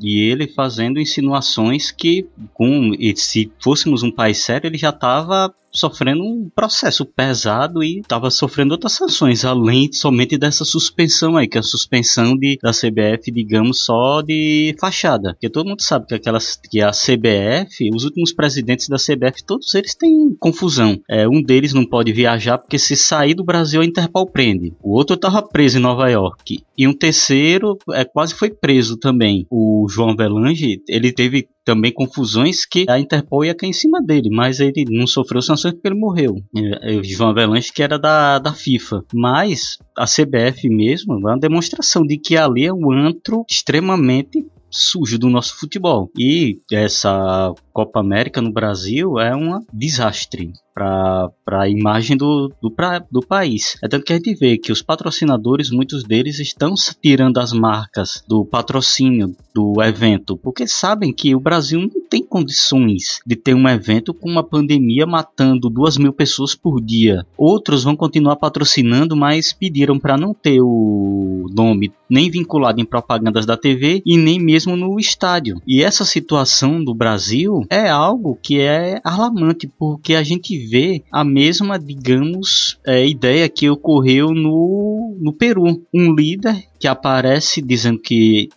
[0.00, 6.22] E ele fazendo insinuações que, com, se fôssemos um país sério, ele já estava sofrendo
[6.22, 11.60] um processo pesado e estava sofrendo outras sanções, além somente dessa suspensão aí, que é
[11.60, 15.32] a suspensão de, da CBF, digamos, só de fachada.
[15.34, 19.74] Porque todo mundo sabe que, aquelas, que a CBF, os últimos presidentes da CBF, todos
[19.74, 21.00] eles têm confusão.
[21.08, 24.72] É, um deles não pode viajar porque se sair do Brasil a Interpol prende.
[24.82, 26.62] O outro estava preso em Nova York.
[26.76, 29.46] E um terceiro é, quase foi preso também.
[29.50, 34.28] O João Velange, ele teve também confusões que a Interpol ia cair em cima dele,
[34.30, 36.36] mas ele não sofreu sanções porque ele morreu.
[36.54, 39.04] É, é, o João Avelanche que era da, da FIFA.
[39.12, 45.18] Mas a CBF mesmo é uma demonstração de que ali é um antro extremamente sujo
[45.18, 46.10] do nosso futebol.
[46.18, 52.98] E essa Copa América no Brasil é um desastre para a imagem do, do, pra,
[53.10, 53.76] do país.
[53.82, 58.24] É tanto que a gente vê que os patrocinadores, muitos deles estão tirando as marcas
[58.26, 63.68] do patrocínio do evento, porque sabem que o Brasil não tem condições de ter um
[63.68, 67.24] evento com uma pandemia matando duas mil pessoas por dia.
[67.36, 73.46] Outros vão continuar patrocinando, mas pediram para não ter o nome nem vinculado em propagandas
[73.46, 75.60] da TV e nem mesmo no estádio.
[75.66, 81.24] E essa situação do Brasil é algo que é alarmante, porque a gente vê a
[81.24, 85.82] mesma, digamos, é, ideia que ocorreu no, no Peru.
[85.92, 88.48] Um líder que aparece dizendo que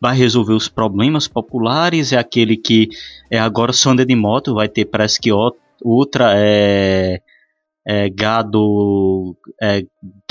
[0.00, 2.88] vai resolver os problemas populares, é aquele que
[3.30, 5.30] é agora só anda de moto, vai ter parece que
[5.82, 7.20] outra é,
[7.86, 9.84] é gado é,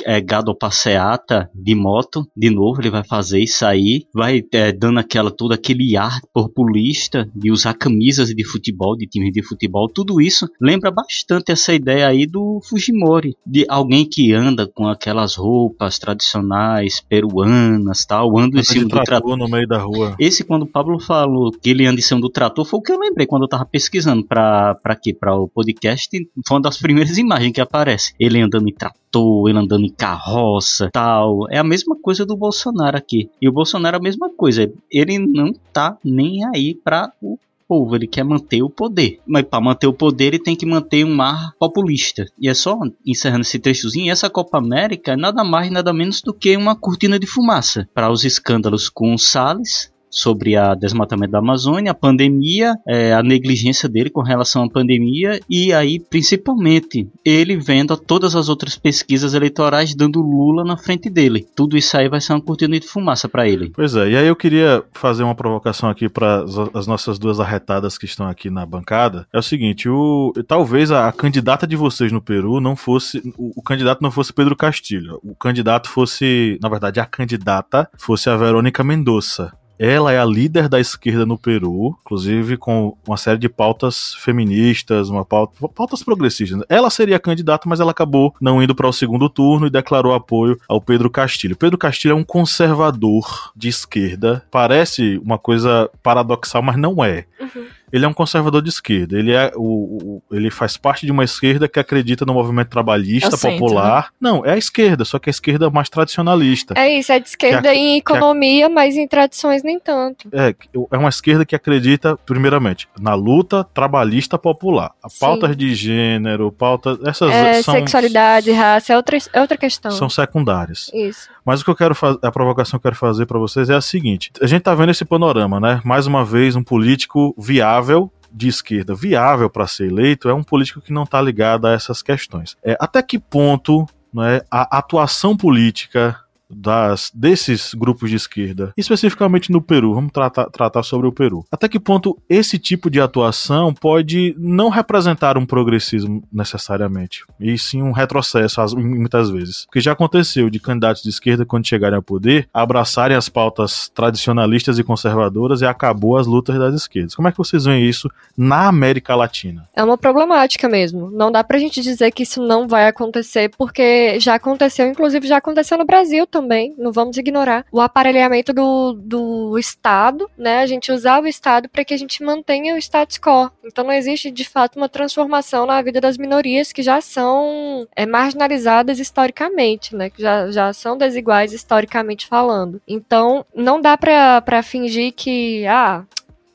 [0.06, 5.00] é, gado passeata de moto, de novo, ele vai fazer isso aí, vai é, dando
[5.00, 10.22] aquela, todo aquele ar populista de usar camisas de futebol, de times de futebol, tudo
[10.22, 16.00] isso lembra bastante essa ideia aí do Fujimori, de alguém que anda com aquelas roupas
[16.00, 20.16] tradicionais peruanas, tal, anda em cima do trator no meio da rua.
[20.20, 22.92] Esse quando o Pablo falou que ele anda em cima do trator, foi o que
[22.92, 26.10] eu lembrei quando eu tava pesquisando para para aqui, para o podcast,
[26.48, 30.90] foi uma das primeiras imagens que aparece, ele andando em trator, ele andando em carroça,
[30.92, 31.50] tal.
[31.50, 33.30] É a mesma coisa do Bolsonaro aqui.
[33.42, 34.72] E o Bolsonaro é a mesma coisa.
[34.92, 37.38] Ele não tá nem aí para o
[37.70, 39.20] povo, ele quer manter o poder.
[39.28, 42.26] Mas para manter o poder, ele tem que manter um ar populista.
[42.40, 46.34] E é só encerrando esse trechozinho, essa Copa América é nada mais nada menos do
[46.34, 51.40] que uma cortina de fumaça para os escândalos com o Salles sobre a desmatamento da
[51.40, 57.58] Amazônia, a pandemia, é, a negligência dele com relação à pandemia e aí principalmente ele
[57.58, 61.46] vendo todas as outras pesquisas eleitorais dando Lula na frente dele.
[61.56, 63.72] Tudo isso aí vai ser uma cortina de fumaça para ele.
[63.74, 66.44] Pois é, e aí eu queria fazer uma provocação aqui para
[66.74, 69.28] as nossas duas arretadas que estão aqui na bancada.
[69.32, 73.60] É o seguinte, o talvez a, a candidata de vocês no Peru não fosse o,
[73.60, 75.20] o candidato não fosse Pedro Castilho.
[75.24, 79.52] O candidato fosse, na verdade, a candidata fosse a Verônica Mendonça.
[79.80, 85.10] Ela é a líder da esquerda no Peru, inclusive com uma série de pautas feministas,
[85.10, 86.62] uma pauta, pautas progressistas.
[86.68, 90.60] Ela seria candidata, mas ela acabou não indo para o segundo turno e declarou apoio
[90.68, 91.56] ao Pedro Castilho.
[91.56, 94.44] Pedro Castilho é um conservador de esquerda.
[94.52, 97.26] Parece uma coisa paradoxal, mas não é.
[97.40, 99.18] Uhum ele é um conservador de esquerda.
[99.18, 103.36] Ele, é o, o, ele faz parte de uma esquerda que acredita no movimento trabalhista
[103.36, 104.04] é popular.
[104.04, 104.30] Né?
[104.32, 106.74] Não, é a esquerda, só que é a esquerda mais tradicionalista.
[106.78, 110.30] É isso, é de esquerda em economia, a, mas em tradições nem tanto.
[110.32, 110.56] É,
[110.92, 114.92] é uma esquerda que acredita, primeiramente, na luta trabalhista popular.
[115.04, 117.00] A pautas de gênero, pautas.
[117.04, 117.74] Essas é, são.
[117.74, 119.92] Sexualidade, raça, é outra, é outra questão.
[119.92, 120.92] São secundárias.
[120.94, 121.30] Isso.
[121.50, 123.74] Mas o que eu quero fazer, a provocação que eu quero fazer para vocês é
[123.74, 125.82] a seguinte: a gente tá vendo esse panorama, né?
[125.84, 130.80] Mais uma vez, um político viável de esquerda viável para ser eleito é um político
[130.80, 132.56] que não está ligado a essas questões.
[132.64, 133.88] É, até que ponto
[134.20, 136.16] é, a atuação política
[136.50, 141.46] das, desses grupos de esquerda, especificamente no Peru, vamos tratar, tratar sobre o Peru.
[141.52, 147.82] Até que ponto esse tipo de atuação pode não representar um progressismo necessariamente, e sim
[147.82, 149.66] um retrocesso muitas vezes.
[149.66, 154.80] Porque já aconteceu de candidatos de esquerda, quando chegarem ao poder, abraçarem as pautas tradicionalistas
[154.80, 157.16] e conservadoras e acabou as lutas das esquerdas.
[157.16, 159.68] Como é que vocês veem isso na América Latina?
[159.76, 161.12] É uma problemática mesmo.
[161.12, 165.38] Não dá pra gente dizer que isso não vai acontecer, porque já aconteceu, inclusive já
[165.38, 170.60] aconteceu no Brasil também também, não vamos ignorar, o aparelhamento do, do Estado, né?
[170.62, 173.52] A gente usar o Estado para que a gente mantenha o status quo.
[173.64, 178.06] Então não existe de fato uma transformação na vida das minorias que já são é,
[178.06, 180.10] marginalizadas historicamente, né?
[180.10, 182.82] Que já, já são desiguais historicamente falando.
[182.88, 186.04] Então não dá para fingir que, ah,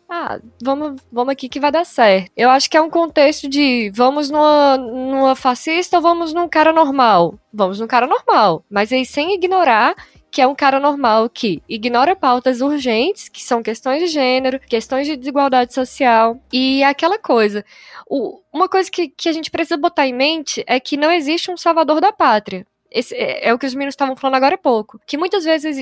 [0.09, 2.31] ah, vamos, vamos aqui que vai dar certo.
[2.37, 6.73] Eu acho que é um contexto de vamos numa, numa fascista ou vamos num cara
[6.73, 7.39] normal?
[7.53, 8.65] Vamos num cara normal.
[8.71, 9.95] Mas aí sem ignorar
[10.35, 15.07] que é um cara normal que ignora pautas urgentes, que são questões de gênero, questões
[15.07, 17.65] de desigualdade social e aquela coisa.
[18.05, 21.53] O, uma coisa que, que a gente precisa botar em mente é que não existe
[21.53, 22.67] um salvador da pátria.
[22.91, 25.01] Esse é, é o que os meninos estavam falando agora há pouco.
[25.07, 25.77] Que muitas vezes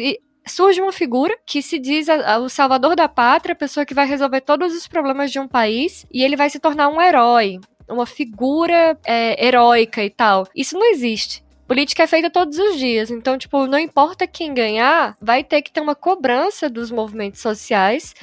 [0.46, 3.94] surge uma figura que se diz a, a, o salvador da pátria, a pessoa que
[3.94, 7.60] vai resolver todos os problemas de um país, e ele vai se tornar um herói,
[7.88, 10.46] uma figura é, heróica e tal.
[10.54, 11.44] Isso não existe.
[11.66, 15.72] Política é feita todos os dias, então, tipo, não importa quem ganhar, vai ter que
[15.72, 18.14] ter uma cobrança dos movimentos sociais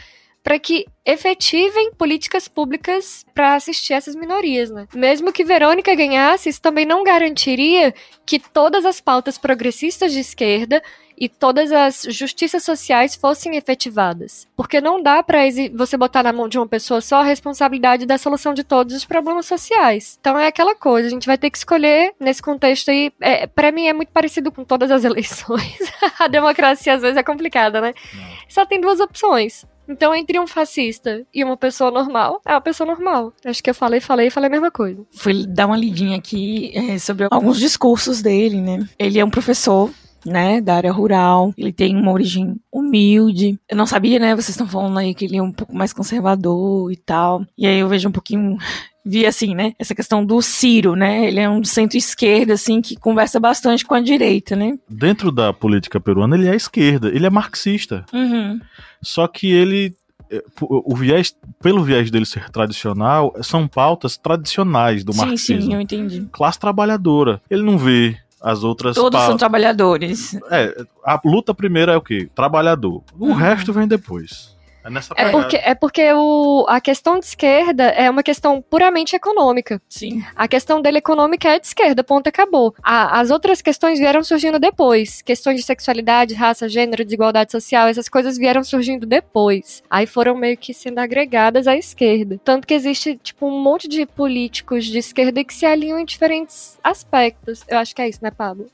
[0.44, 4.88] para que efetivem políticas públicas para assistir essas minorias, né?
[4.94, 7.94] Mesmo que Verônica ganhasse, isso também não garantiria
[8.26, 10.82] que todas as pautas progressistas de esquerda
[11.20, 14.48] e todas as justiças sociais fossem efetivadas.
[14.56, 15.40] Porque não dá para
[15.76, 19.06] você botar na mão de uma pessoa só a responsabilidade da solução de todos os
[19.06, 20.18] problemas sociais.
[20.22, 23.12] Então é aquela coisa, a gente vai ter que escolher nesse contexto aí.
[23.20, 25.78] É, para mim é muito parecido com todas as eleições.
[26.18, 27.94] a democracia às vezes é complicada, né?
[28.14, 28.24] Não.
[28.48, 29.66] Só tem duas opções.
[29.90, 33.34] Então, entre um fascista e uma pessoa normal, é uma pessoa normal.
[33.44, 35.04] Acho que eu falei, falei, falei a mesma coisa.
[35.10, 38.88] Fui dar uma lidinha aqui é, sobre alguns discursos dele, né?
[39.00, 39.90] Ele é um professor
[40.26, 41.54] né, da área rural.
[41.58, 43.60] Ele tem uma origem humilde.
[43.70, 46.92] Eu não sabia, né, vocês estão falando aí que ele é um pouco mais conservador
[46.92, 47.46] e tal.
[47.58, 48.58] E aí eu vejo um pouquinho
[49.06, 49.74] vi assim, né?
[49.80, 51.28] Essa questão do Ciro, né?
[51.28, 54.78] Ele é um centro-esquerda, assim, que conversa bastante com a direita, né?
[54.88, 58.06] Dentro da política peruana, ele é esquerda, ele é marxista.
[58.14, 58.60] Uhum.
[59.02, 59.96] Só que ele.
[60.32, 65.72] É, o viés, pelo viés dele ser tradicional, são pautas tradicionais do sim, marxismo.
[65.72, 66.28] Sim, eu entendi.
[66.32, 67.42] Classe trabalhadora.
[67.50, 68.96] Ele não vê as outras.
[68.96, 70.36] Todos são trabalhadores.
[70.50, 72.30] É, a luta primeira é o quê?
[72.34, 73.04] Trabalhador.
[73.18, 73.34] O uhum.
[73.34, 74.58] resto vem depois.
[74.90, 79.16] É, nessa é porque, é porque o, a questão de esquerda é uma questão puramente
[79.16, 79.82] econômica.
[79.88, 80.24] Sim.
[80.36, 82.74] A questão dele econômica é de esquerda, ponto, acabou.
[82.82, 85.22] A, as outras questões vieram surgindo depois.
[85.22, 89.84] Questões de sexualidade, raça, gênero, desigualdade social, essas coisas vieram surgindo depois.
[89.90, 92.40] Aí foram meio que sendo agregadas à esquerda.
[92.44, 96.80] Tanto que existe, tipo, um monte de políticos de esquerda que se alinham em diferentes
[96.84, 97.64] aspectos.
[97.68, 98.68] Eu acho que é isso, né, Pablo?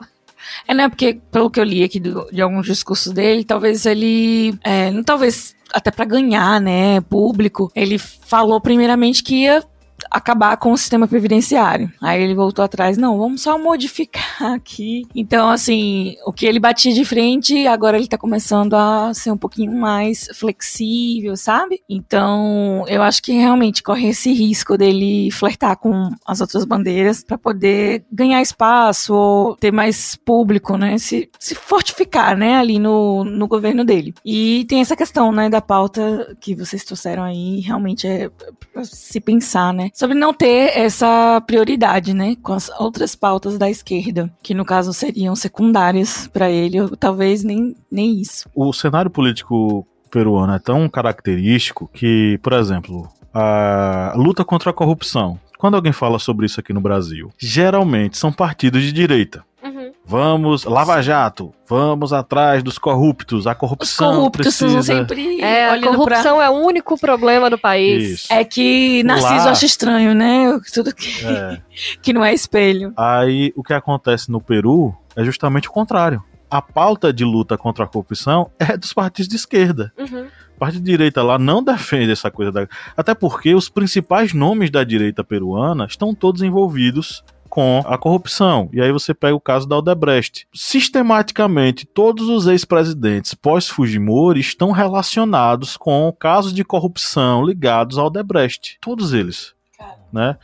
[0.68, 0.90] É, né?
[0.90, 4.58] Porque, pelo que eu li aqui do, de alguns discursos dele, talvez ele.
[4.64, 9.64] É, não talvez até para ganhar, né, público, ele falou primeiramente que ia
[10.10, 11.91] acabar com o sistema previdenciário.
[12.02, 15.08] Aí ele voltou atrás, não, vamos só modificar aqui.
[15.15, 19.38] Então, assim, o que ele batia de frente, agora ele tá começando a ser um
[19.38, 21.82] pouquinho mais flexível, sabe?
[21.89, 27.38] Então, eu acho que realmente corre esse risco dele flertar com as outras bandeiras para
[27.38, 30.98] poder ganhar espaço ou ter mais público, né?
[30.98, 34.13] Se, se fortificar, né, ali no, no governo dele.
[34.26, 38.30] E tem essa questão, né, da pauta que vocês trouxeram aí, realmente é
[38.74, 39.89] pra se pensar, né?
[39.96, 44.92] Sobre não ter essa prioridade, né, com as outras pautas da esquerda, que no caso
[44.92, 48.46] seriam secundárias para ele, ou talvez nem, nem isso.
[48.54, 55.39] O cenário político peruano é tão característico que, por exemplo, a luta contra a corrupção.
[55.58, 59.46] Quando alguém fala sobre isso aqui no Brasil, geralmente são partidos de direita.
[60.08, 63.47] Vamos, Lava Jato, vamos atrás dos corruptos.
[63.47, 64.84] A Os corrupção corruptos precisa.
[64.84, 65.95] são sempre É, a olhando pra...
[65.97, 68.03] corrupção é o único problema do país.
[68.22, 68.34] Isso.
[68.34, 70.60] É que Narciso Lá- acha estranho, né?
[70.74, 71.60] Tudo que, É.
[72.03, 72.93] que não é espelho.
[72.95, 76.24] Aí o que acontece no Peru é justamente o contrário.
[76.51, 79.91] A pauta de luta contra a corrupção é dos partidos de esquerda.
[79.97, 80.28] Uhum.
[80.56, 82.68] A parte de direita lá não defende essa coisa da.
[82.95, 87.24] Até porque os principais nomes da direita peruana estão todos envolvidos
[87.56, 88.70] com a corrupção.
[88.74, 90.45] E aí você pega o caso da Odebrecht.
[90.53, 98.78] Sistematicamente, todos os ex-presidentes pós-Fujimori estão relacionados com casos de corrupção ligados ao Odebrecht.
[98.82, 99.55] Todos eles.
[100.16, 100.38] Né?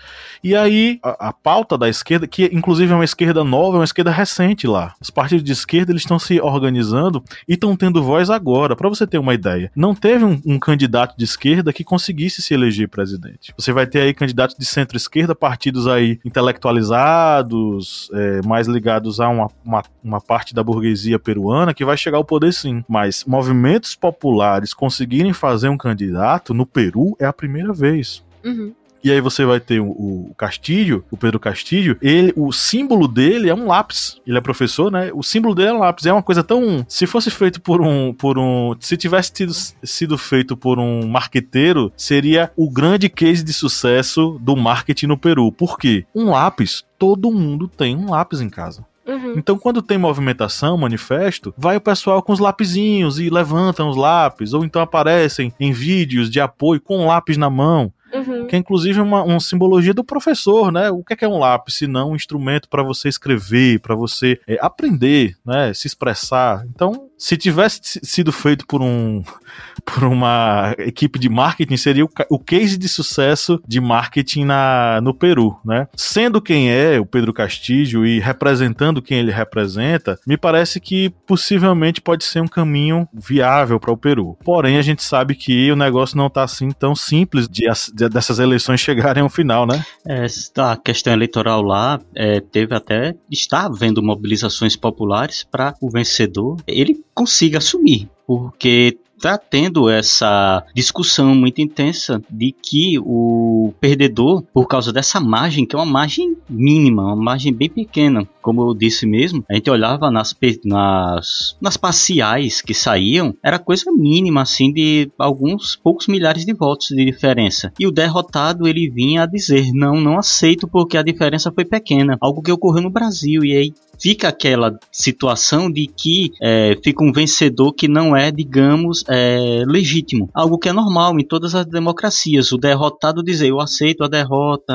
[0.43, 3.85] E aí, a, a pauta da esquerda, que inclusive é uma esquerda nova, é uma
[3.85, 4.93] esquerda recente lá.
[4.99, 8.75] Os partidos de esquerda eles estão se organizando e estão tendo voz agora.
[8.75, 12.53] Para você ter uma ideia, não teve um, um candidato de esquerda que conseguisse se
[12.53, 13.53] eleger presidente.
[13.57, 19.47] Você vai ter aí candidatos de centro-esquerda, partidos aí intelectualizados, é, mais ligados a uma,
[19.63, 22.83] uma, uma parte da burguesia peruana que vai chegar ao poder sim.
[22.89, 28.21] Mas movimentos populares conseguirem fazer um candidato no Peru é a primeira vez.
[28.43, 28.73] Uhum.
[29.03, 33.49] E aí você vai ter o, o Castilho, o Pedro Castilho, ele, o símbolo dele
[33.49, 34.19] é um lápis.
[34.25, 35.11] Ele é professor, né?
[35.13, 36.05] O símbolo dele é um lápis.
[36.05, 36.85] É uma coisa tão.
[36.87, 38.13] Se fosse feito por um.
[38.13, 38.75] por um.
[38.79, 44.55] Se tivesse tido, sido feito por um marqueteiro, seria o grande case de sucesso do
[44.55, 45.51] marketing no Peru.
[45.51, 46.05] Por quê?
[46.13, 48.85] Um lápis, todo mundo tem um lápis em casa.
[49.07, 49.33] Uhum.
[49.35, 54.53] Então, quando tem movimentação, manifesto, vai o pessoal com os lapisinhos e levantam os lápis,
[54.53, 58.47] ou então aparecem em vídeos de apoio com um lápis na mão Uhum.
[58.47, 60.89] que é inclusive uma, uma simbologia do professor, né?
[60.89, 63.95] O que é, que é um lápis, se não um instrumento para você escrever, para
[63.95, 65.73] você é, aprender, né?
[65.73, 66.65] Se expressar.
[66.67, 69.21] Então, se tivesse si- sido feito por um
[69.85, 75.13] por uma equipe de marketing, seria o, o case de sucesso de marketing na, no
[75.13, 75.87] Peru, né?
[75.95, 82.01] Sendo quem é o Pedro Castilho e representando quem ele representa, me parece que possivelmente
[82.01, 84.37] pode ser um caminho viável para o Peru.
[84.43, 88.39] Porém, a gente sabe que o negócio não tá assim tão simples de, de- dessas
[88.39, 89.83] eleições chegarem ao final, né?
[90.05, 97.03] Esta questão eleitoral lá é, teve até está havendo mobilizações populares para o vencedor ele
[97.13, 104.91] consiga assumir, porque está tendo essa discussão muito intensa de que o perdedor, por causa
[104.91, 109.45] dessa margem, que é uma margem mínima, uma margem bem pequena, como eu disse mesmo,
[109.47, 110.35] a gente olhava nas,
[110.65, 116.87] nas, nas parciais que saíam, era coisa mínima, assim, de alguns poucos milhares de votos
[116.87, 117.71] de diferença.
[117.79, 122.17] E o derrotado, ele vinha a dizer, não, não aceito porque a diferença foi pequena.
[122.19, 127.11] Algo que ocorreu no Brasil, e aí fica aquela situação de que é, fica um
[127.11, 130.29] vencedor que não é, digamos, é, legítimo.
[130.33, 132.51] Algo que é normal em todas as democracias.
[132.51, 134.73] O derrotado dizer, eu aceito a derrota,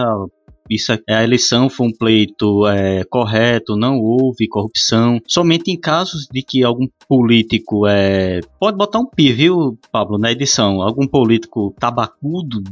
[0.71, 5.21] isso é, a eleição foi um pleito é, correto, não houve corrupção.
[5.27, 8.41] Somente em casos de que algum político é.
[8.59, 10.83] Pode botar um pi, viu, Pablo, na edição?
[10.83, 12.63] Algum político tabacudo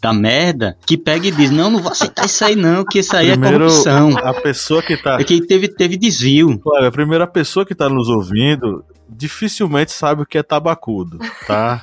[0.00, 3.16] da merda que pega e diz: Não, não vou aceitar isso aí, não, que isso
[3.16, 4.16] aí é Primeiro, corrupção.
[4.18, 5.20] a pessoa que tá.
[5.20, 6.60] É que teve, teve desvio.
[6.64, 8.84] Olha, a primeira pessoa que tá nos ouvindo
[9.16, 11.82] dificilmente sabe o que é tabacudo, tá?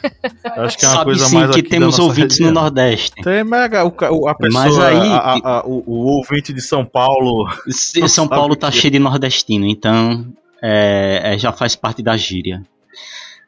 [0.58, 2.62] Eu acho que é uma Sabe coisa sim mais que aqui temos ouvintes no região.
[2.64, 3.22] Nordeste.
[3.24, 6.86] Tem mega, o, a pessoa, Mas aí- a- a- a- o, o ouvinte de São
[6.86, 7.48] Paulo,
[8.08, 8.72] São Paulo tá é.
[8.72, 10.26] cheio de nordestino, então
[10.62, 12.62] é, é, já faz parte da gíria.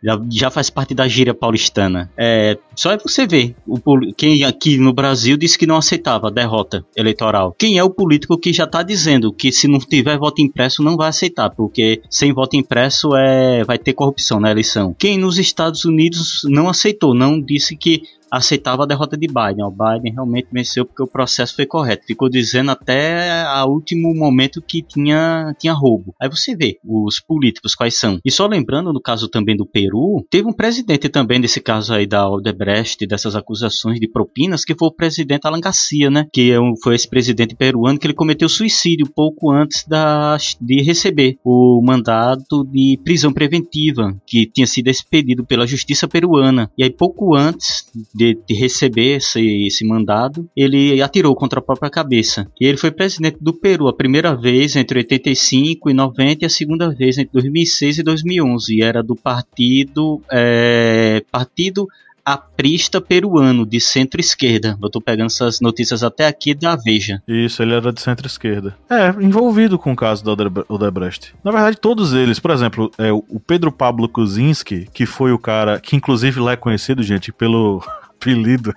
[0.03, 2.09] Já, já faz parte da gíria paulistana.
[2.17, 3.55] É, só é você ver.
[3.67, 3.79] O,
[4.15, 7.55] quem aqui no Brasil disse que não aceitava a derrota eleitoral.
[7.57, 10.97] Quem é o político que já está dizendo que se não tiver voto impresso não
[10.97, 14.95] vai aceitar, porque sem voto impresso é, vai ter corrupção na eleição.
[14.97, 19.65] Quem nos Estados Unidos não aceitou, não disse que aceitava a derrota de Biden.
[19.65, 22.05] O Biden realmente venceu porque o processo foi correto.
[22.05, 26.15] Ficou dizendo até o último momento que tinha, tinha roubo.
[26.19, 28.19] Aí você vê os políticos quais são.
[28.23, 32.07] E só lembrando, no caso também do Peru, teve um presidente também desse caso aí
[32.07, 36.27] da Odebrecht, dessas acusações de propinas, que foi o presidente Alan Garcia, né?
[36.31, 41.37] Que é foi esse presidente peruano que ele cometeu suicídio pouco antes da, de receber
[41.43, 46.71] o mandato de prisão preventiva, que tinha sido expedido pela justiça peruana.
[46.77, 47.85] E aí, pouco antes
[48.21, 52.47] de, de receber esse, esse mandado, ele atirou contra a própria cabeça.
[52.59, 56.49] E ele foi presidente do Peru a primeira vez entre 85 e 90 e a
[56.49, 58.75] segunda vez entre 2006 e 2011.
[58.75, 61.87] E era do partido, é, partido
[62.23, 64.77] aprista peruano de centro-esquerda.
[64.79, 67.23] Eu tô pegando essas notícias até aqui da Veja.
[67.27, 68.77] Isso, ele era de centro-esquerda.
[68.87, 70.31] É, envolvido com o caso da
[70.69, 71.33] Odebrecht.
[71.43, 75.79] Na verdade, todos eles, por exemplo, é, o Pedro Pablo Kuczynski, que foi o cara
[75.79, 77.83] que inclusive lá é conhecido, gente, pelo
[78.21, 78.73] apelido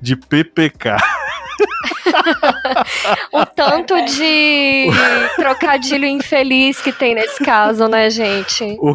[0.00, 0.96] de PPK.
[3.32, 4.88] o tanto de
[5.36, 8.76] trocadilho infeliz que tem nesse caso, né, gente?
[8.80, 8.94] O,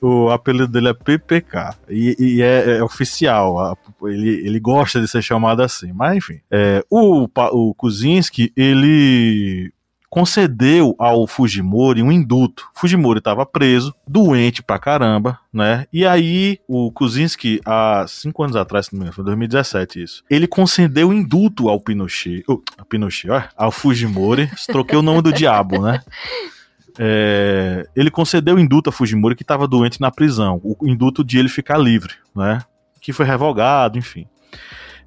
[0.00, 1.74] o apelido dele é PPK.
[1.90, 3.78] E, e é, é, oficial.
[4.02, 5.92] Ele, ele gosta de ser chamado assim.
[5.92, 6.40] Mas, enfim.
[6.50, 9.70] É, o, o Kuzinski, ele
[10.14, 12.68] concedeu ao Fujimori um induto.
[12.72, 15.88] Fujimori estava preso, doente pra caramba, né?
[15.92, 20.46] E aí o Kuczynski, há cinco anos atrás, não me engano, foi 2017 isso, ele
[20.46, 25.82] concedeu induto ao Pinochet, uh, ao Pinochet, ó, ao Fujimori, troquei o nome do diabo,
[25.82, 26.00] né?
[26.96, 31.48] É, ele concedeu induto a Fujimori que estava doente na prisão, o induto de ele
[31.48, 32.60] ficar livre, né?
[33.00, 34.28] Que foi revogado, enfim.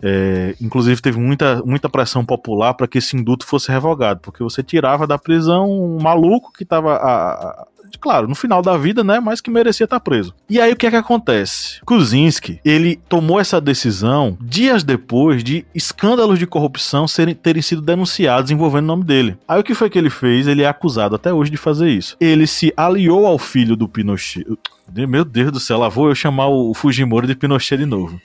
[0.01, 4.61] É, inclusive teve muita, muita pressão popular para que esse induto fosse revogado, porque você
[4.61, 7.67] tirava da prisão um maluco que estava
[7.99, 10.33] claro, no final da vida, né, mas que merecia estar tá preso.
[10.49, 11.79] E aí o que é que acontece?
[11.85, 18.51] Kuczynski, ele tomou essa decisão dias depois de escândalos de corrupção serem, terem sido denunciados
[18.51, 19.37] envolvendo o nome dele.
[19.47, 20.47] Aí o que foi que ele fez?
[20.47, 22.17] Ele é acusado até hoje de fazer isso.
[22.19, 24.45] Ele se aliou ao filho do Pinochet.
[24.93, 28.19] Meu Deus do céu, lá vou eu chamar o Fujimori de Pinochet de novo.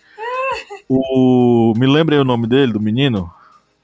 [0.94, 1.72] O.
[1.76, 3.30] Me lembra aí o nome dele, do menino?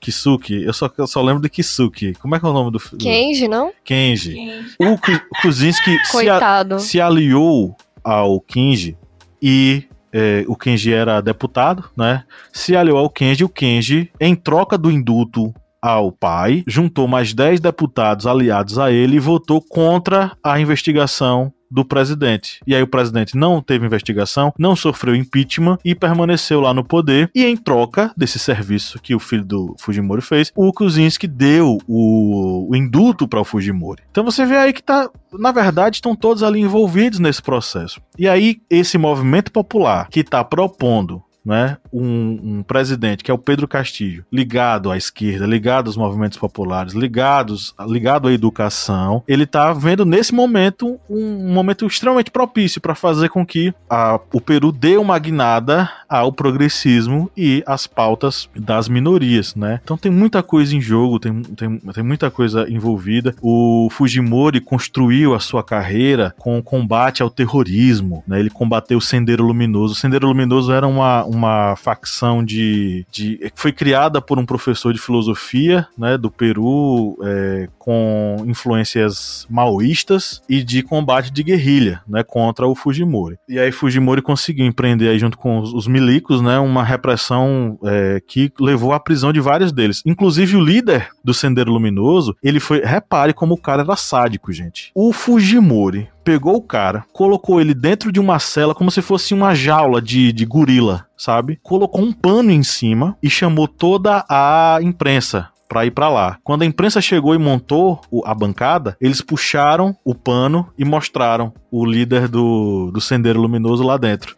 [0.00, 0.62] Kisuki.
[0.62, 2.14] Eu só, eu só lembro de Kisuki.
[2.14, 2.78] Como é que é o nome do.
[2.78, 3.72] Kenji, não?
[3.84, 4.34] Kenji.
[4.34, 4.76] Kenji.
[4.78, 4.98] O
[5.42, 8.96] Kuzinski se, a, se aliou ao Kenji
[9.42, 12.24] e é, o Kenji era deputado, né?
[12.52, 17.60] Se aliou ao Kenji, o Kenji, em troca do induto ao pai, juntou mais 10
[17.60, 22.60] deputados aliados a ele e votou contra a investigação do presidente.
[22.66, 27.30] E aí o presidente não teve investigação, não sofreu impeachment e permaneceu lá no poder.
[27.34, 32.70] E em troca desse serviço que o filho do Fujimori fez, o Kuczynski deu o,
[32.70, 34.02] o induto para o Fujimori.
[34.10, 38.00] Então você vê aí que tá, na verdade, estão todos ali envolvidos nesse processo.
[38.18, 43.38] E aí esse movimento popular que está propondo né, um, um, presidente que é o
[43.38, 49.72] Pedro Castilho, ligado à esquerda, ligado aos movimentos populares, ligados, ligado à educação, ele está
[49.72, 54.70] vendo nesse momento um, um momento extremamente propício para fazer com que a, o Peru
[54.70, 59.80] dê uma guinada ao progressismo e às pautas das minorias, né?
[59.82, 63.34] Então tem muita coisa em jogo, tem, tem, tem muita coisa envolvida.
[63.40, 68.38] O Fujimori construiu a sua carreira com o combate ao terrorismo, né?
[68.38, 69.94] Ele combateu o Sendeiro Luminoso.
[69.94, 74.92] O Sendeiro Luminoso era uma, uma uma facção de, de foi criada por um professor
[74.92, 82.22] de filosofia, né, do Peru, é, com influências maoístas e de combate de guerrilha, né,
[82.22, 83.38] contra o Fujimori.
[83.48, 88.20] E aí Fujimori conseguiu empreender aí junto com os, os milicos, né, uma repressão é,
[88.26, 90.02] que levou à prisão de vários deles.
[90.04, 94.90] Inclusive o líder do Sendeiro Luminoso, ele foi, repare como o cara era sádico, gente.
[94.94, 99.54] O Fujimori pegou o cara, colocou ele dentro de uma cela como se fosse uma
[99.54, 101.58] jaula de, de gorila, sabe?
[101.62, 106.38] Colocou um pano em cima e chamou toda a imprensa para ir para lá.
[106.42, 111.84] Quando a imprensa chegou e montou a bancada, eles puxaram o pano e mostraram o
[111.84, 114.34] líder do, do Sendeiro Luminoso lá dentro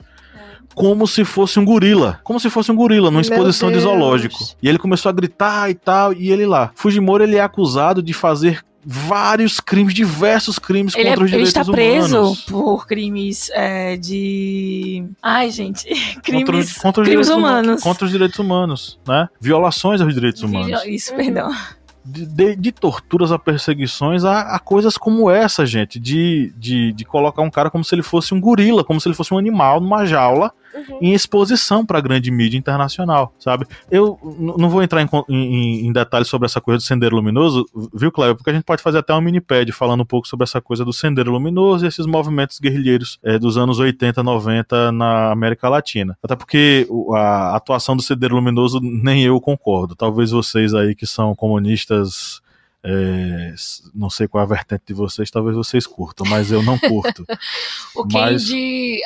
[0.74, 2.20] como se fosse um gorila.
[2.24, 4.38] Como se fosse um gorila, numa exposição de zoológico.
[4.62, 6.70] E ele começou a gritar e tal, e ele lá.
[6.74, 11.54] Fujimori ele é acusado de fazer vários crimes, diversos crimes ele contra é, os direitos
[11.54, 11.78] humanos.
[11.78, 12.44] Ele está humanos.
[12.44, 15.04] preso por crimes é, de.
[15.22, 15.86] Ai, gente.
[16.22, 17.82] Crimes, contra, contra crimes humanos.
[17.82, 19.28] Contra os direitos humanos, né?
[19.40, 20.82] Violações aos direitos humanos.
[20.84, 21.50] Isso, perdão.
[22.04, 26.00] De, de, de, torturas a perseguições a, a, coisas como essa, gente.
[26.00, 29.14] De, de, de colocar um cara como se ele fosse um gorila, como se ele
[29.14, 30.98] fosse um animal numa jaula Uhum.
[31.02, 33.66] em exposição para a grande mídia internacional, sabe?
[33.90, 34.18] Eu
[34.56, 38.36] não vou entrar em, em- em detalhes sobre essa coisa do Sendeiro Luminoso, viu, Cléber?
[38.36, 40.92] Porque a gente pode fazer até um minipad falando um pouco sobre essa coisa do
[40.92, 46.16] Sendeiro Luminoso e esses movimentos guerrilheiros eh, dos anos 80, 90 na América Latina.
[46.22, 49.96] Até porque a atuação do Sendeiro Luminoso nem eu concordo.
[49.96, 52.40] Talvez vocês aí que são comunistas
[52.84, 53.54] é,
[53.94, 57.24] não sei qual é a vertente de vocês, talvez vocês curtam, mas eu não curto.
[57.94, 58.48] O Mas-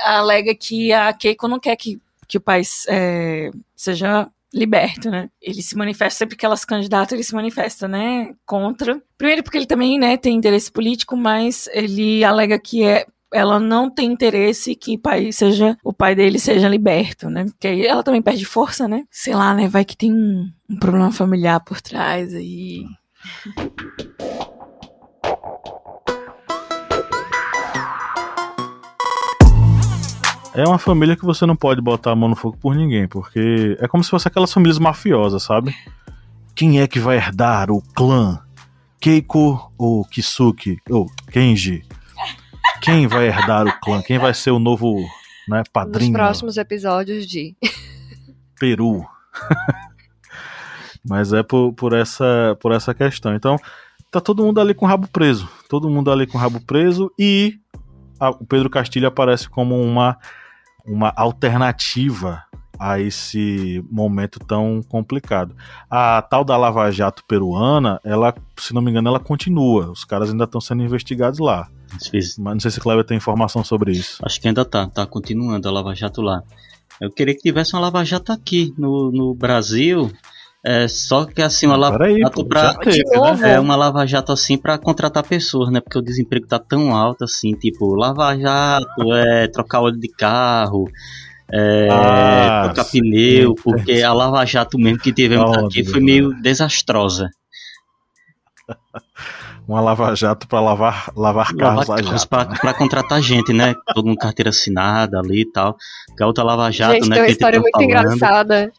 [0.05, 1.99] alega que a Keiko não quer que,
[2.29, 5.29] que o país é, seja liberto, né?
[5.43, 9.03] Ele se manifesta, sempre que ela se candidata, ele se manifesta, né, contra.
[9.19, 13.91] Primeiro porque ele também, né, tem interesse político, mas ele alega que é ela não
[13.91, 17.47] tem interesse que o pai seja o pai dele seja liberto, né?
[17.47, 19.05] Porque aí ela também perde força, né?
[19.11, 19.67] Sei lá, né?
[19.67, 22.85] Vai que tem um, um problema familiar por trás aí.
[30.55, 33.77] É uma família que você não pode botar a mão no fogo por ninguém, porque
[33.81, 35.75] é como se fosse aquelas famílias mafiosas, sabe?
[36.55, 38.41] Quem é que vai herdar o clã?
[39.01, 40.79] Keiko ou Kisuke?
[40.89, 41.85] Ou Kenji?
[42.81, 44.01] Quem vai herdar o clã?
[44.01, 44.95] Quem vai ser o novo
[45.49, 46.13] né, Nos padrinho?
[46.13, 47.57] próximos episódios de.
[48.59, 49.05] Peru.
[51.09, 53.35] Mas é por, por, essa, por essa questão.
[53.35, 53.57] Então,
[54.11, 55.49] tá todo mundo ali com o rabo preso.
[55.69, 57.55] Todo mundo ali com o rabo preso e
[58.19, 60.17] a- o Pedro Castilho aparece como uma,
[60.87, 62.43] uma alternativa
[62.79, 65.55] a esse momento tão complicado.
[65.89, 69.91] A tal da Lava Jato peruana, ela, se não me engano, ela continua.
[69.93, 71.69] Os caras ainda estão sendo investigados lá.
[72.39, 74.19] Mas não sei se Cleber tem informação sobre isso.
[74.27, 76.43] acho que ainda tá, tá continuando a Lava Jato lá.
[77.01, 80.11] Eu queria que tivesse uma Lava Jato aqui no, no Brasil.
[80.67, 83.03] É, só que assim, uma Lava Peraí, Jato pô, pra, teve,
[83.39, 83.53] né?
[83.55, 85.79] É uma lava-jato assim pra contratar pessoas, né?
[85.81, 90.89] Porque o desemprego tá tão alto assim, tipo, lava-jato, é trocar óleo de carro,
[91.53, 93.01] é Ah, trocar sim.
[93.01, 95.91] pneu, porque a lava-jato mesmo que tivemos Oh, aqui Deus.
[95.93, 97.29] foi meio desastrosa.
[99.69, 102.29] Uma lava-jato pra lavar, lavar carros Lavar a carros jato.
[102.61, 102.75] pra, né?
[102.79, 103.75] contratar gente, né?
[103.95, 105.77] Todo mundo carteira assinada ali e tal.
[106.17, 107.17] Que a outra lava-jato, gente, né?
[107.17, 107.91] tem uma história muito tá falando.
[107.91, 108.73] engraçada.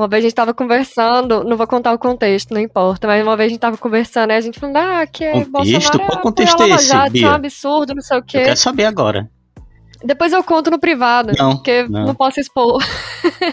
[0.00, 3.36] Uma vez a gente tava conversando, não vou contar o contexto, não importa, mas uma
[3.36, 5.50] vez a gente tava conversando e a gente falando, ah, que é Contexto?
[5.52, 8.16] Bolsonaro Qual apoia contexto a é Lava esse, Jato, isso é um absurdo, não sei
[8.16, 8.42] o Eu quê.
[8.44, 9.30] quero saber agora.
[10.02, 12.06] Depois eu conto no privado, Não, porque não.
[12.06, 12.82] não, posso expor.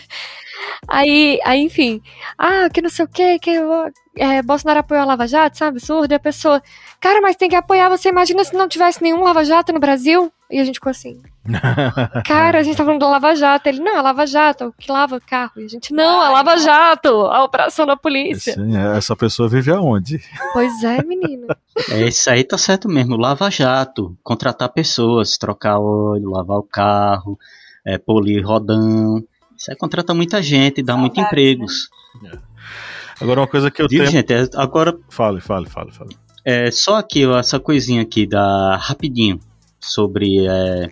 [0.88, 2.02] aí, aí, enfim,
[2.38, 3.52] ah, que não sei o quê, que
[4.16, 6.64] é, Bolsonaro apoiou a Lava Jato, isso é um absurdo, e a pessoa,
[7.02, 10.32] cara, mas tem que apoiar, você imagina se não tivesse nenhum Lava Jato no Brasil?
[10.50, 11.22] E a gente ficou assim,
[12.26, 13.68] cara, a gente tá falando da Lava Jato.
[13.68, 15.52] Ele, não, a Lava Jato, o que lava o carro.
[15.58, 18.54] E a gente, não, a Lava Jato, a operação da polícia.
[18.54, 20.22] Sim, essa pessoa vive aonde?
[20.54, 21.58] Pois é, menina.
[21.92, 23.18] É, isso aí tá certo mesmo.
[23.18, 27.38] Lava jato, contratar pessoas, trocar óleo, lavar o carro,
[27.86, 29.22] é, polir rodão.
[29.58, 31.90] Isso aí contrata muita gente, dá muitos empregos.
[33.20, 34.12] Agora, uma coisa que eu Viu, tenho.
[34.12, 34.32] gente?
[34.34, 36.16] É, agora, Fale, fale, fale, fale.
[36.46, 39.40] é, só aqui, ó, essa coisinha aqui da rapidinho
[39.88, 40.90] sobre é,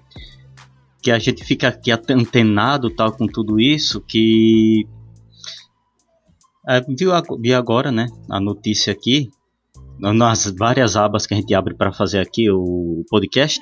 [1.02, 4.88] que a gente fica aqui antenado tal com tudo isso que
[6.68, 9.30] é, viu vi agora né a notícia aqui
[9.98, 13.62] nas várias abas que a gente abre para fazer aqui o podcast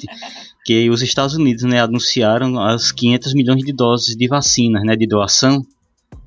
[0.66, 5.08] que os Estados Unidos né anunciaram as 500 milhões de doses de vacinas né de
[5.08, 5.64] doação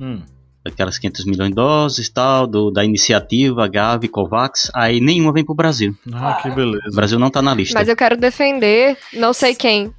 [0.00, 0.22] Hum.
[0.66, 5.54] Aquelas 500 milhões de doses tal do, da iniciativa Gavi Covax aí nenhuma vem pro
[5.54, 6.88] Brasil Ah, que beleza.
[6.90, 9.92] o Brasil não tá na lista Mas eu quero defender, não sei quem.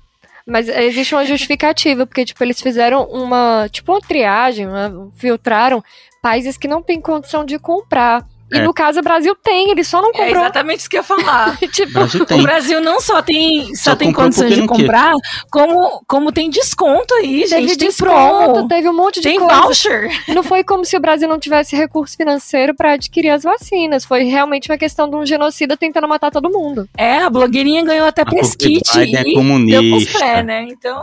[0.49, 5.83] Mas existe uma justificativa, porque, tipo, eles fizeram uma, tipo, uma triagem, uma- filtraram
[6.21, 8.25] países que não têm condição de comprar.
[8.51, 8.63] E É.
[8.63, 10.29] no caso, o Brasil tem, ele só não É comprou.
[10.37, 11.57] exatamente isso que eu ia falar.
[11.61, 15.13] O tipo, Brasil O tem Brasil não só tem, só Só tem condições de comprar,
[15.51, 17.77] como, como tem desconto aí, teve gente.
[17.77, 19.61] Tem desconto, teve um monte de tem coisa.
[19.61, 20.09] voucher.
[20.33, 24.05] Não foi como se o Brasil não tivesse recurso financeiro pra adquirir as vacinas.
[24.05, 26.87] Foi realmente uma questão de um genocida tentando matar todo mundo.
[26.97, 30.17] É, a blogueirinha ganhou até Ah, pesquite Biden é deu pros comunista.
[30.19, 30.67] pré, né?
[30.69, 31.01] Então,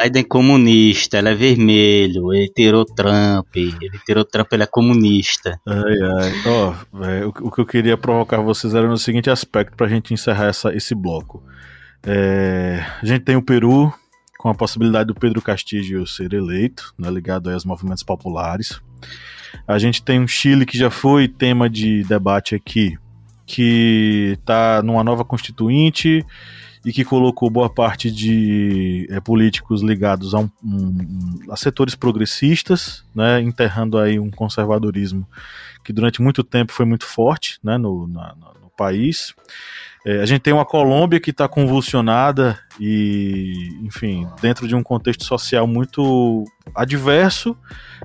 [0.00, 5.60] Biden é comunista, ele é vermelho, ele tirou Trump, ele tirou Trump, ele é comunista.
[5.66, 5.76] Ai,
[6.22, 6.32] ai.
[6.46, 10.14] Ó, véi, o, o que eu queria provocar vocês era no seguinte aspecto pra gente
[10.14, 11.42] encerrar essa, esse bloco.
[12.02, 13.92] É, a gente tem o Peru,
[14.38, 18.80] com a possibilidade do Pedro Castilho ser eleito, né, ligado aos movimentos populares.
[19.66, 22.96] A gente tem um Chile que já foi tema de debate aqui,
[23.44, 26.24] que está numa nova constituinte
[26.84, 33.04] e que colocou boa parte de é, políticos ligados a, um, um, a setores progressistas,
[33.12, 35.26] né, enterrando aí um conservadorismo
[35.88, 39.34] que durante muito tempo foi muito forte né, no, na, no país.
[40.04, 45.24] É, a gente tem uma Colômbia que está convulsionada e, enfim, dentro de um contexto
[45.24, 47.56] social muito adverso,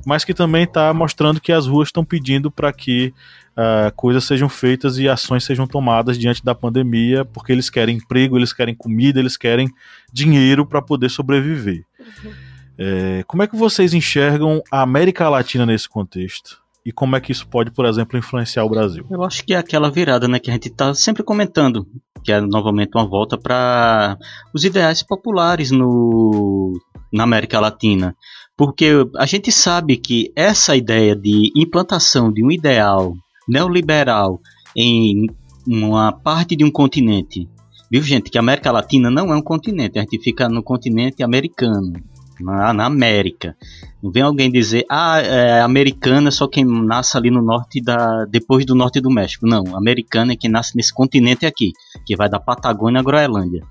[0.06, 3.14] mas que também está mostrando que as ruas estão pedindo para que
[3.58, 8.38] uh, coisas sejam feitas e ações sejam tomadas diante da pandemia, porque eles querem emprego,
[8.38, 9.68] eles querem comida, eles querem
[10.10, 11.84] dinheiro para poder sobreviver.
[12.00, 12.32] Uhum.
[12.78, 16.63] É, como é que vocês enxergam a América Latina nesse contexto?
[16.86, 19.06] E como é que isso pode, por exemplo, influenciar o Brasil?
[19.10, 21.88] Eu acho que é aquela virada, né, que a gente está sempre comentando,
[22.24, 24.18] que é novamente uma volta para
[24.54, 26.74] os ideais populares no,
[27.12, 28.16] na América Latina.
[28.58, 33.14] Porque a gente sabe que essa ideia de implantação de um ideal
[33.48, 34.40] neoliberal
[34.76, 35.28] em
[35.66, 37.48] uma parte de um continente,
[37.90, 41.24] viu gente, que a América Latina não é um continente, a gente fica no continente
[41.24, 41.94] americano,
[42.40, 43.56] na, na América.
[44.02, 48.26] Não vem alguém dizer, ah, é americana é só quem nasce ali no norte da.
[48.26, 49.48] depois do norte do México.
[49.48, 51.72] Não, americana é quem nasce nesse continente aqui,
[52.06, 53.64] que vai da Patagônia à Groenlândia.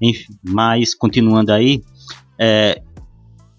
[0.00, 1.82] Enfim, mas continuando aí,
[2.38, 2.82] é,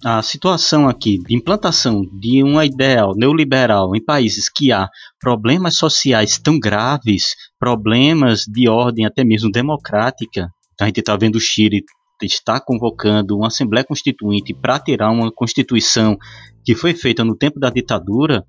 [0.03, 4.87] a situação aqui de implantação de uma ideal neoliberal em países que há
[5.19, 10.49] problemas sociais tão graves, problemas de ordem até mesmo democrática,
[10.79, 11.83] a gente está vendo o Chile
[12.23, 16.17] está convocando uma Assembleia Constituinte para tirar uma Constituição
[16.63, 18.45] que foi feita no tempo da ditadura,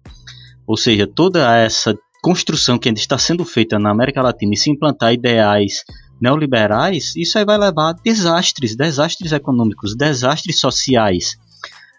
[0.67, 4.71] ou seja, toda essa construção que ainda está sendo feita na América Latina e se
[4.71, 5.85] implantar ideais
[6.21, 11.37] neoliberais, isso aí vai levar a desastres, desastres econômicos, desastres sociais.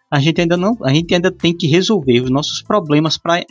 [0.10, 3.44] A gente ainda não, a gente ainda tem que resolver os nossos problemas para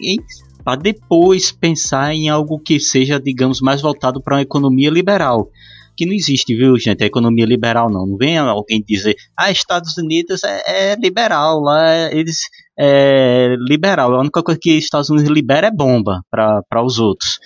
[0.65, 5.49] para depois pensar em algo que seja, digamos, mais voltado para uma economia liberal
[5.97, 7.03] que não existe, viu, gente?
[7.03, 8.07] A economia liberal não.
[8.07, 12.43] Não vem alguém dizer, ah, Estados Unidos é, é liberal, lá eles
[12.79, 14.15] é liberal.
[14.15, 17.41] A única coisa que Estados Unidos libera é bomba para os outros.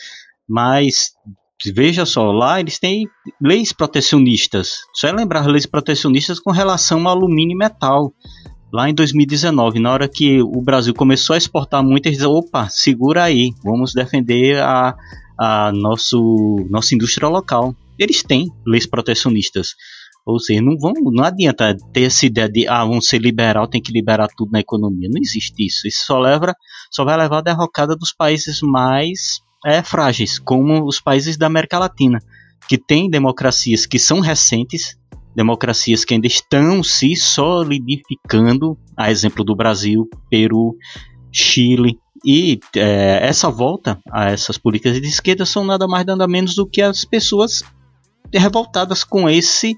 [0.49, 1.13] Mas
[1.73, 3.07] veja só, lá eles têm
[3.41, 4.79] leis protecionistas.
[4.95, 8.13] Só é lembrar leis protecionistas com relação ao alumínio e metal.
[8.73, 12.69] Lá em 2019, na hora que o Brasil começou a exportar muito, eles disseram, opa,
[12.69, 14.95] segura aí, vamos defender a,
[15.39, 19.75] a nosso, nossa indústria local eles têm leis protecionistas.
[20.25, 23.81] Ou seja, não, vão, não adianta ter essa ideia de ah, vamos ser liberal, tem
[23.81, 25.09] que liberar tudo na economia.
[25.11, 25.89] Não existe isso.
[25.89, 26.55] Isso só, leva,
[26.91, 31.79] só vai levar a derrocada dos países mais é, frágeis, como os países da América
[31.79, 32.19] Latina,
[32.69, 34.97] que têm democracias que são recentes,
[35.35, 40.77] democracias que ainda estão se solidificando, a exemplo do Brasil, Peru,
[41.33, 41.99] Chile.
[42.25, 46.67] E é, essa volta a essas políticas de esquerda são nada mais nada menos do
[46.67, 47.65] que as pessoas
[48.39, 49.77] revoltadas com esse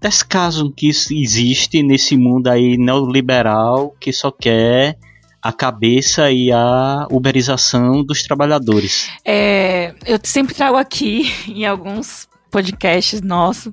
[0.00, 4.96] descaso que existe nesse mundo aí neoliberal que só quer
[5.42, 9.08] a cabeça e a uberização dos trabalhadores.
[9.24, 13.72] É, eu sempre trago aqui em alguns podcasts nossos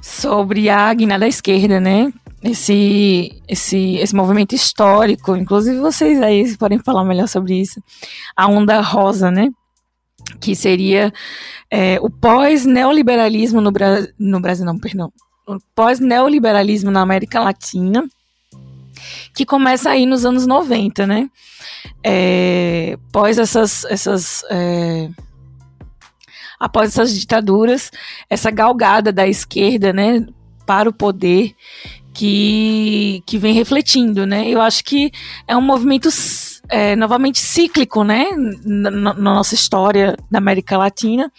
[0.00, 2.12] sobre a guinada esquerda, né?
[2.42, 7.82] Esse, esse, esse movimento histórico, inclusive vocês aí podem falar melhor sobre isso.
[8.36, 9.48] A onda rosa, né?
[10.40, 11.12] Que seria
[11.70, 15.12] é, o pós-neoliberalismo no, Bra no Brasil, não, perdão,
[15.46, 18.04] o pós-neoliberalismo na América Latina,
[19.34, 21.30] que começa aí nos anos 90, né?
[22.02, 25.08] É, pós essas, essas é,
[26.58, 27.90] após essas ditaduras,
[28.28, 30.26] essa galgada da esquerda, né,
[30.64, 31.54] para o poder
[32.12, 34.48] que, que vem refletindo, né?
[34.48, 35.12] Eu acho que
[35.46, 36.10] é um movimento
[36.68, 38.28] é, novamente cíclico, né,
[38.64, 41.32] na, na, nossa história da América Latina,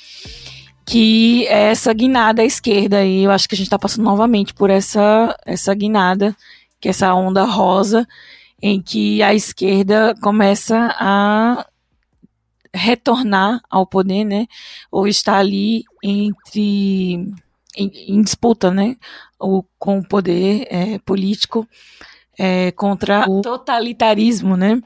[0.86, 4.54] que é essa guinada à esquerda, e eu acho que a gente está passando novamente
[4.54, 6.36] por essa, essa guinada,
[6.80, 8.08] que é essa onda rosa,
[8.62, 11.66] em que a esquerda começa a
[12.74, 14.48] retornar ao poder, né,
[14.92, 17.34] ou está ali entre
[17.76, 18.96] em, em disputa, né,
[19.40, 21.68] o, com o poder é, político
[22.38, 24.82] é, contra o totalitarismo, né?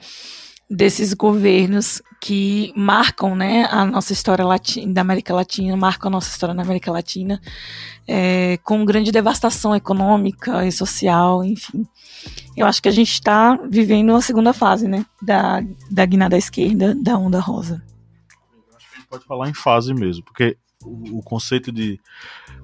[0.70, 6.30] Desses governos que marcam, né, a nossa história latina, da América Latina, marcam a nossa
[6.30, 7.42] história na América Latina,
[8.08, 11.86] é, com grande devastação econômica e social, enfim.
[12.56, 16.96] Eu acho que a gente está vivendo a segunda fase, né, da, da guinada esquerda,
[16.96, 17.84] da onda rosa.
[18.76, 22.00] Acho que a gente pode falar em fase mesmo, porque o, o conceito de.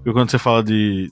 [0.04, 1.12] Quando você fala de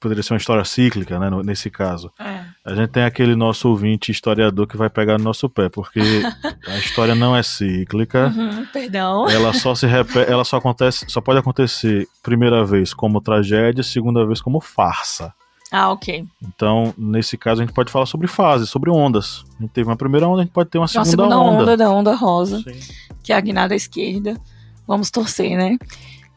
[0.00, 1.30] poderia ser uma história cíclica, né?
[1.44, 2.12] Nesse caso.
[2.18, 2.44] É.
[2.64, 6.00] A gente tem aquele nosso ouvinte historiador que vai pegar no nosso pé, porque
[6.66, 8.32] a história não é cíclica.
[8.36, 9.28] Uhum, perdão.
[9.28, 14.26] Ela só se repete, ela só acontece, só pode acontecer primeira vez como tragédia, segunda
[14.26, 15.32] vez como farsa.
[15.72, 16.24] Ah, ok.
[16.40, 19.44] Então, nesse caso, a gente pode falar sobre fases, sobre ondas.
[19.58, 21.62] A gente teve uma primeira onda, a gente pode ter uma segunda, uma segunda onda.
[21.62, 22.60] onda da onda rosa.
[22.60, 24.40] Sim que é a guinada esquerda.
[24.86, 25.76] Vamos torcer, né?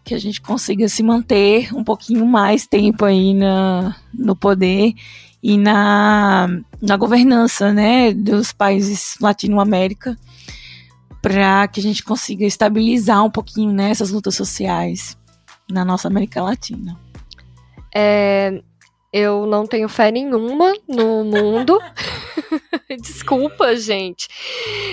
[0.10, 4.96] Que a gente consiga se manter um pouquinho mais tempo aí na, no poder
[5.42, 6.48] e na,
[6.82, 10.18] na governança, né, dos países Latino-América,
[11.22, 15.16] para que a gente consiga estabilizar um pouquinho né, essas lutas sociais
[15.70, 16.98] na nossa América Latina.
[17.94, 18.64] É,
[19.14, 21.80] eu não tenho fé nenhuma no mundo.
[23.02, 24.28] Desculpa, gente.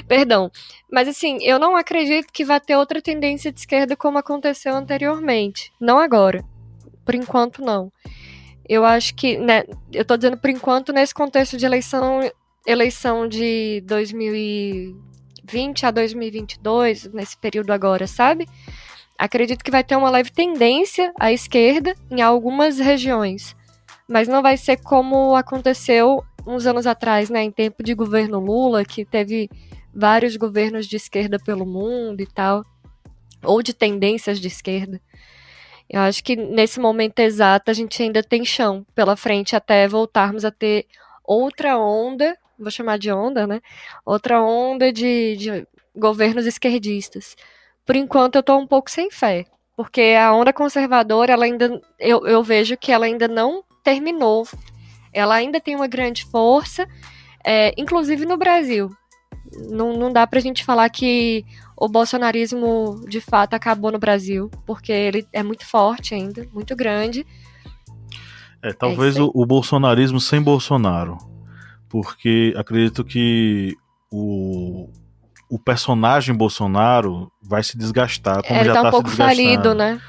[0.07, 0.51] Perdão.
[0.91, 5.73] Mas assim, eu não acredito que vai ter outra tendência de esquerda como aconteceu anteriormente.
[5.81, 6.45] Não agora.
[7.05, 7.93] Por enquanto, não.
[8.69, 12.21] Eu acho que, né, eu tô dizendo por enquanto nesse contexto de eleição,
[12.67, 18.49] eleição de 2020 a 2022, nesse período agora, sabe?
[19.17, 23.57] Acredito que vai ter uma leve tendência à esquerda em algumas regiões,
[24.09, 28.85] mas não vai ser como aconteceu uns anos atrás, né, em tempo de governo Lula,
[28.85, 29.51] que teve
[29.95, 32.65] vários governos de esquerda pelo mundo e tal,
[33.43, 35.01] ou de tendências de esquerda.
[35.89, 40.45] Eu acho que nesse momento exato a gente ainda tem chão pela frente até voltarmos
[40.45, 40.87] a ter
[41.25, 43.61] outra onda, vou chamar de onda, né?
[44.05, 47.37] Outra onda de, de governos esquerdistas.
[47.85, 52.27] Por enquanto eu tô um pouco sem fé, porque a onda conservadora, ela ainda eu,
[52.27, 54.47] eu vejo que ela ainda não terminou.
[55.17, 56.87] Ela ainda tem uma grande força,
[57.45, 58.95] é, inclusive no Brasil.
[59.71, 61.45] Não, não dá pra gente falar que
[61.77, 67.27] o bolsonarismo de fato acabou no Brasil, porque ele é muito forte ainda, muito grande.
[68.63, 71.17] É, talvez é o, o, bolsonarismo sem Bolsonaro.
[71.89, 73.75] Porque acredito que
[74.11, 74.91] o,
[75.49, 78.43] o personagem Bolsonaro vai se desgastar.
[78.43, 80.01] Como é, ele já tá um tá pouco falido, né?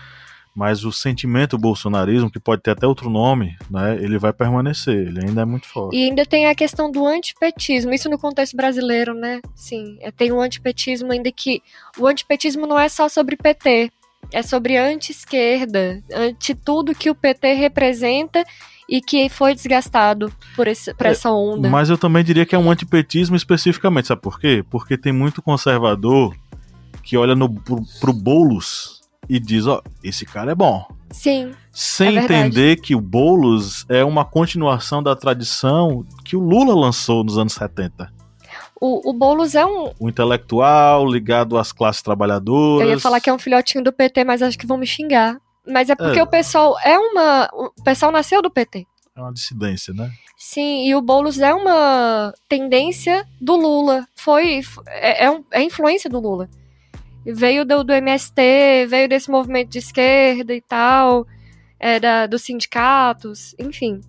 [0.58, 5.24] Mas o sentimento bolsonarismo, que pode ter até outro nome, né, ele vai permanecer, ele
[5.24, 5.96] ainda é muito forte.
[5.96, 9.40] E ainda tem a questão do antipetismo, isso no contexto brasileiro, né?
[9.54, 11.62] Sim, é, tem o antipetismo ainda que
[12.00, 13.92] o antipetismo não é só sobre PT,
[14.34, 18.44] é sobre anti-esquerda, anti tudo que o PT representa
[18.90, 21.70] e que foi desgastado por, esse, por é, essa onda.
[21.70, 24.66] Mas eu também diria que é um antipetismo especificamente, sabe por quê?
[24.72, 26.36] Porque tem muito conservador
[27.04, 28.97] que olha no, pro, pro Boulos
[29.30, 30.86] e diz, ó, esse cara é bom.
[31.12, 31.54] Sim.
[31.72, 37.24] Sem é entender que o Boulos é uma continuação da tradição que o Lula lançou
[37.24, 38.12] nos anos 70.
[38.80, 39.92] O, o Boulos é um.
[40.00, 42.88] Um intelectual ligado às classes trabalhadoras.
[42.88, 45.38] Eu ia falar que é um filhotinho do PT, mas acho que vão me xingar.
[45.66, 46.24] Mas é porque é.
[46.24, 47.50] o pessoal é uma.
[47.54, 48.86] O pessoal nasceu do PT.
[49.16, 50.12] É uma dissidência, né?
[50.38, 54.08] Sim, e o Boulos é uma tendência do Lula.
[54.16, 54.62] Foi.
[54.88, 56.48] É, é, um, é influência do Lula
[57.34, 61.28] veio do, do MST, veio desse movimento de esquerda e tal,
[61.80, 64.02] é, da, dos sindicatos, enfim.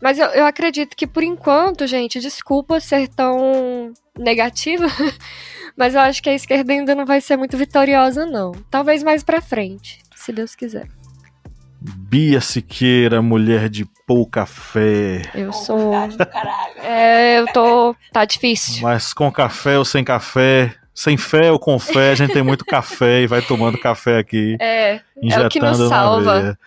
[0.00, 4.86] Mas eu, eu acredito que por enquanto, gente, desculpa ser tão negativa,
[5.76, 8.52] mas eu acho que a esquerda ainda não vai ser muito vitoriosa, não.
[8.70, 10.88] Talvez mais pra frente, se Deus quiser.
[11.82, 15.22] Bia Siqueira, mulher de pouca fé.
[15.34, 15.94] Eu sou.
[16.76, 17.96] É, eu tô.
[18.12, 18.82] Tá difícil.
[18.82, 22.62] Mas com café ou sem café, sem fé ou com fé, a gente tem muito
[22.62, 24.56] café e vai tomando café aqui.
[24.60, 26.58] É, injetando é o que nos salva.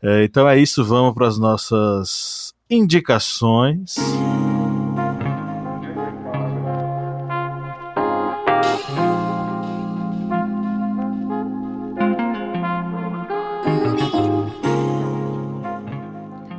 [0.00, 3.96] É, então é isso, vamos para as nossas indicações.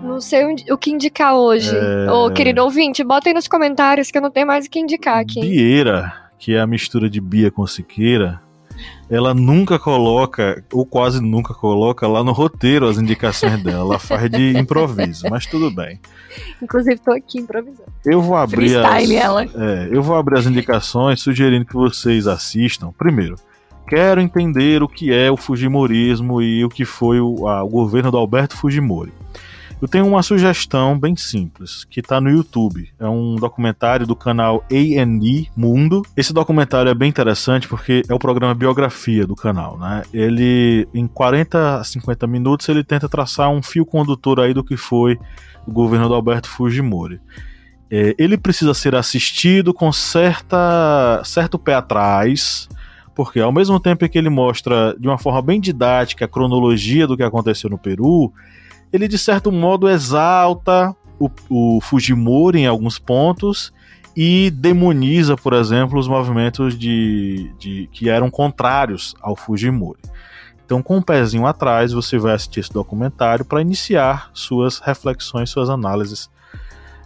[0.03, 1.73] Não sei o que indicar hoje.
[1.73, 2.11] É...
[2.11, 5.19] Ô, querido ouvinte, bota aí nos comentários que eu não tenho mais o que indicar
[5.19, 5.39] aqui.
[5.39, 8.41] Bieira que é a mistura de Bia com Siqueira,
[9.09, 13.91] ela nunca coloca, ou quase nunca coloca lá no roteiro as indicações dela.
[13.91, 16.01] Ela faz de improviso, mas tudo bem.
[16.61, 17.89] Inclusive, tô aqui improvisando.
[18.05, 19.45] Eu vou abrir as, ela.
[19.45, 22.91] É, eu vou abrir as indicações sugerindo que vocês assistam.
[22.97, 23.35] Primeiro,
[23.87, 28.11] quero entender o que é o Fujimorismo e o que foi o, a, o governo
[28.11, 29.13] do Alberto Fujimori.
[29.83, 32.89] Eu tenho uma sugestão bem simples, que está no YouTube.
[32.97, 36.03] É um documentário do canal A&E Mundo.
[36.15, 40.03] Esse documentário é bem interessante porque é o programa biografia do canal, né?
[40.13, 44.77] Ele, em 40 a 50 minutos, ele tenta traçar um fio condutor aí do que
[44.77, 45.19] foi
[45.67, 47.19] o governo do Alberto Fujimori.
[47.91, 52.69] É, ele precisa ser assistido com certa, certo pé atrás,
[53.13, 57.17] porque ao mesmo tempo que ele mostra de uma forma bem didática a cronologia do
[57.17, 58.31] que aconteceu no Peru,
[58.93, 63.73] ele de certo modo exalta o, o Fujimori em alguns pontos
[64.15, 69.99] e demoniza, por exemplo, os movimentos de, de que eram contrários ao Fujimori.
[70.65, 75.69] Então, com um pezinho atrás, você vai assistir esse documentário para iniciar suas reflexões, suas
[75.69, 76.29] análises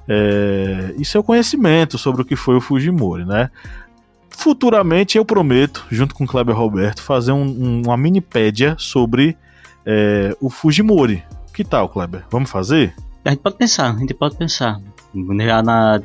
[0.07, 3.49] é, e seu conhecimento sobre o que foi o Fujimori, né?
[4.37, 9.35] futuramente eu prometo, junto com o Kleber Roberto, fazer um, um, uma minipédia sobre
[9.83, 11.23] é, o Fujimori.
[11.57, 12.23] Que tal, Kleber?
[12.29, 12.93] Vamos fazer?
[13.25, 14.79] A gente pode pensar, a gente pode pensar.
[15.11, 15.99] Na,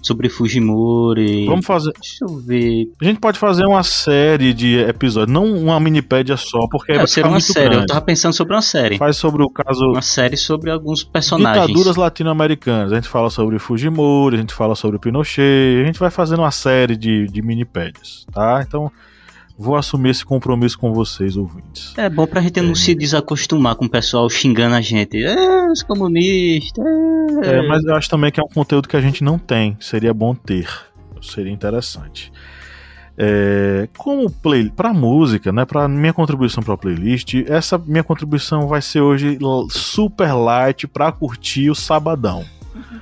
[0.00, 1.44] sobre Fujimori.
[1.44, 1.92] Vamos fazer.
[2.00, 2.88] Deixa eu ver.
[3.02, 7.06] A gente pode fazer uma série de episódios, não uma minipédia só, porque é, vai
[7.08, 7.70] ser uma série.
[7.70, 7.82] Grande.
[7.82, 8.96] Eu tava pensando sobre uma série.
[8.96, 9.86] Faz sobre o caso.
[9.86, 11.66] Uma série sobre alguns personagens.
[11.66, 12.92] Ditaduras latino-americanas.
[12.92, 15.80] A gente fala sobre Fujimori, a gente fala sobre Pinochet.
[15.82, 18.62] A gente vai fazendo uma série de, de minipédias, tá?
[18.64, 18.92] Então.
[19.56, 21.96] Vou assumir esse compromisso com vocês, ouvintes.
[21.96, 22.62] É bom pra gente é.
[22.62, 25.22] não se desacostumar com o pessoal xingando a gente.
[25.22, 26.84] É, os comunistas.
[27.44, 27.58] É.
[27.58, 29.76] é, mas eu acho também que é um conteúdo que a gente não tem.
[29.78, 30.68] Seria bom ter.
[31.22, 32.32] Seria interessante.
[33.16, 38.66] É, como play para música, né, para minha contribuição para a playlist, essa minha contribuição
[38.66, 39.38] vai ser hoje
[39.70, 42.44] super light para curtir o sabadão.
[42.74, 43.00] Uhum.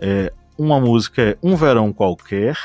[0.00, 2.56] É, uma música é Um Verão Qualquer,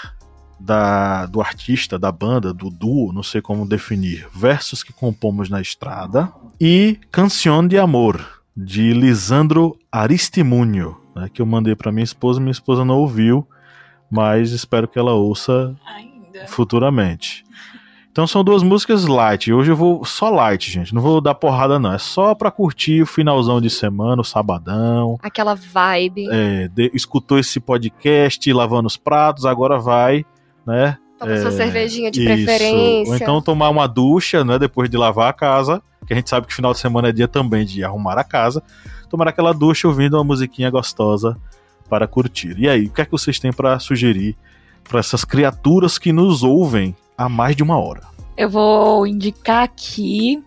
[0.63, 5.59] da, do artista, da banda, do duo, não sei como definir, Versos que Compomos na
[5.59, 12.39] Estrada, e Canção de Amor, de Lisandro Aristimunho, né, que eu mandei para minha esposa,
[12.39, 13.45] minha esposa não ouviu,
[14.09, 16.47] mas espero que ela ouça Ainda.
[16.47, 17.43] futuramente.
[18.09, 19.51] Então são duas músicas light.
[19.51, 20.93] Hoje eu vou só light, gente.
[20.93, 21.91] Não vou dar porrada, não.
[21.91, 25.17] É só pra curtir o finalzão de semana, o sabadão.
[25.19, 26.27] Aquela vibe.
[26.29, 30.23] É, de, escutou esse podcast lavando os pratos, agora vai
[30.65, 30.97] né?
[31.19, 32.33] Toma é, sua cervejinha de isso.
[32.33, 33.11] preferência.
[33.11, 34.59] Ou então tomar uma ducha, né?
[34.59, 37.27] Depois de lavar a casa, que a gente sabe que final de semana é dia
[37.27, 38.61] também de arrumar a casa.
[39.09, 41.37] Tomar aquela ducha ouvindo uma musiquinha gostosa
[41.89, 42.55] para curtir.
[42.57, 44.35] E aí, o que é que vocês têm para sugerir
[44.83, 48.01] para essas criaturas que nos ouvem há mais de uma hora?
[48.35, 50.43] Eu vou indicar aqui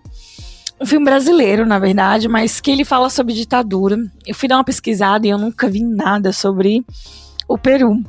[0.80, 3.96] um filme brasileiro, na verdade, mas que ele fala sobre ditadura.
[4.26, 6.84] Eu fui dar uma pesquisada e eu nunca vi nada sobre
[7.48, 8.02] o Peru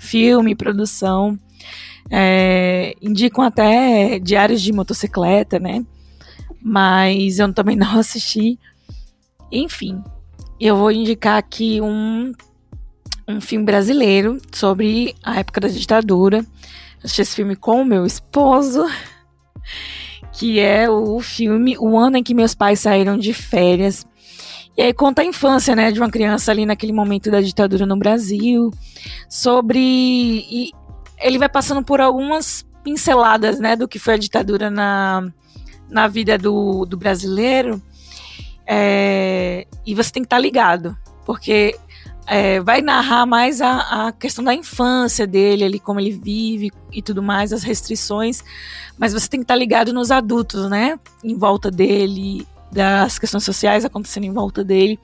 [0.00, 1.38] filme, produção.
[2.10, 5.84] É, indicam até diários de motocicleta, né?
[6.60, 8.58] Mas eu também não assisti.
[9.52, 10.02] Enfim,
[10.58, 12.32] eu vou indicar aqui um,
[13.28, 16.44] um filme brasileiro sobre a época da ditadura.
[16.98, 18.84] assisti esse filme com o meu esposo,
[20.32, 24.06] que é o filme O Ano em que Meus Pais Saíram de Férias.
[24.80, 27.98] E aí conta a infância, né, de uma criança ali naquele momento da ditadura no
[27.98, 28.70] Brasil,
[29.28, 30.72] sobre e
[31.18, 35.30] ele vai passando por algumas pinceladas, né, do que foi a ditadura na,
[35.90, 37.82] na vida do, do brasileiro.
[38.66, 41.78] É, e você tem que estar tá ligado, porque
[42.26, 47.02] é, vai narrar mais a, a, questão da infância dele, ali, como ele vive e
[47.02, 48.42] tudo mais, as restrições,
[48.96, 50.98] mas você tem que estar tá ligado nos adultos, né?
[51.22, 54.98] Em volta dele, das questões sociais acontecendo em volta dele,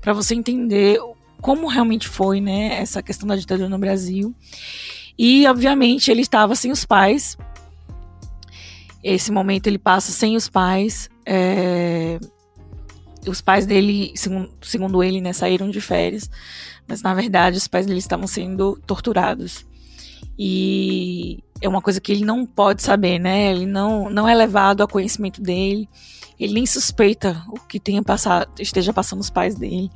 [0.00, 0.98] para você entender
[1.40, 4.34] como realmente foi, né, essa questão da ditadura no Brasil.
[5.18, 7.36] E, obviamente, ele estava sem os pais.
[9.02, 11.08] Esse momento ele passa sem os pais.
[11.26, 12.18] É...
[13.26, 16.30] Os pais dele, segundo, segundo ele, né, saíram de férias.
[16.86, 19.66] Mas, na verdade, os pais dele estavam sendo torturados.
[20.38, 23.52] E é uma coisa que ele não pode saber, né?
[23.52, 25.86] Ele não, não é levado ao conhecimento dele.
[26.40, 29.90] Ele nem suspeita o que tenha passado, esteja passando os pais dele.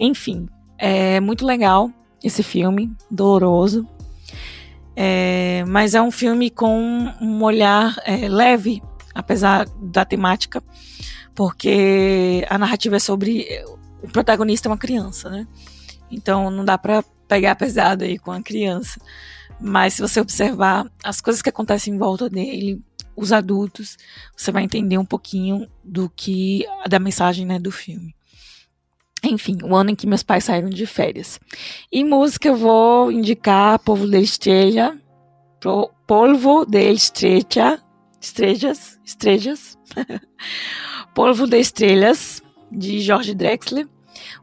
[0.00, 1.90] Enfim, é muito legal
[2.22, 3.86] esse filme, doloroso.
[4.96, 8.82] É, mas é um filme com um olhar é, leve,
[9.14, 10.62] apesar da temática,
[11.34, 13.46] porque a narrativa é sobre
[14.02, 15.46] o protagonista é uma criança, né?
[16.10, 19.00] Então não dá para pegar pesado aí com a criança.
[19.60, 22.82] Mas se você observar as coisas que acontecem em volta dele,
[23.16, 23.96] os adultos,
[24.36, 28.14] você vai entender um pouquinho do que da mensagem né, do filme.
[29.22, 31.40] Enfim, o ano em que meus pais saíram de férias.
[31.90, 34.98] E música eu vou indicar Povo de Estrela,
[36.06, 37.80] Polvo de Estrela,
[38.20, 39.78] Estrelas, Estrelas,
[41.14, 43.88] Polvo de Estrelas, de Jorge Drexler.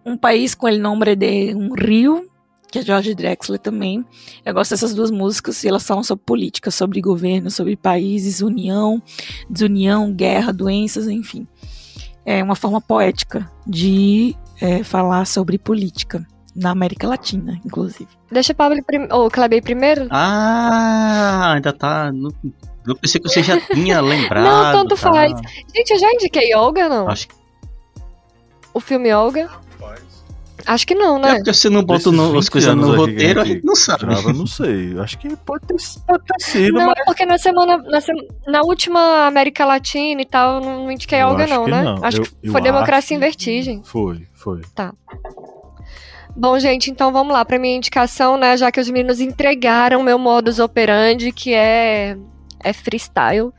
[0.04, 2.31] Um país com o nome de um rio
[2.72, 4.06] que é George Drexler também.
[4.46, 9.04] Eu gosto dessas duas músicas e elas falam sobre política, sobre governo, sobre países, união,
[9.50, 11.46] desunião, guerra, doenças, enfim.
[12.26, 16.26] É uma forma poética de é, falar sobre política.
[16.54, 18.10] Na América Latina, inclusive.
[18.30, 20.08] Deixa o Pablo prim ou o Kleber primeiro.
[20.10, 22.12] Ah, ainda tá.
[22.12, 22.30] No...
[22.86, 24.44] Eu pensei que você já tinha lembrado.
[24.44, 25.14] Não, tanto tá.
[25.14, 25.32] faz.
[25.74, 27.08] Gente, eu já indiquei Olga, não?
[27.08, 27.36] Acho que...
[28.74, 29.50] O filme Olga.
[30.66, 31.32] Acho que não, né?
[31.32, 34.06] É porque você não bota as coisas no roteiro, a gente não sabe.
[34.06, 34.98] Grava, não sei.
[35.00, 35.76] Acho que pode ter,
[36.08, 36.74] pode ter sido.
[36.74, 37.06] Não, mas...
[37.06, 38.00] porque na semana, na,
[38.48, 41.84] na, última América Latina e tal, não indiquei algo, não, né?
[41.84, 42.04] Não.
[42.04, 43.82] Acho eu, que foi Democracia em Vertigem.
[43.84, 44.62] Foi, foi.
[44.76, 44.94] Tá.
[46.36, 48.56] Bom, gente, então vamos lá para minha indicação, né?
[48.56, 52.18] Já que os meninos entregaram meu modus operandi, que é,
[52.64, 53.52] é freestyle.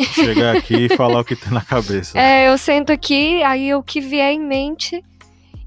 [0.00, 2.12] Chegar aqui e falar o que tem na cabeça.
[2.18, 5.02] É, eu sento aqui, aí o que vier em mente.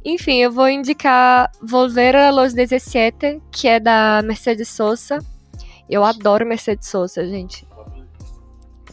[0.06, 5.18] Enfim, eu vou indicar Volver a los 17, que é da Mercedes Sosa.
[5.89, 7.68] Eu adoro Mercedes Sosa, gente.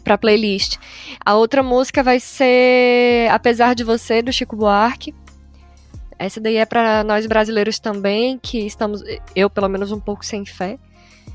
[0.02, 0.78] Pra playlist.
[1.24, 5.14] A outra música vai ser Apesar de Você, do Chico Buarque.
[6.18, 9.02] Essa daí é para nós brasileiros também, que estamos,
[9.36, 10.78] eu pelo menos, um pouco sem fé.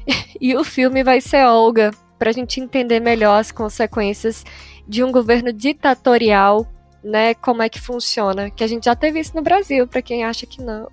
[0.42, 4.44] e o filme vai ser Olga, para a gente entender melhor as consequências
[4.88, 6.66] de um governo ditatorial,
[7.08, 7.34] né?
[7.34, 8.50] Como é que funciona.
[8.50, 10.90] Que a gente já teve isso no Brasil, para quem acha que não.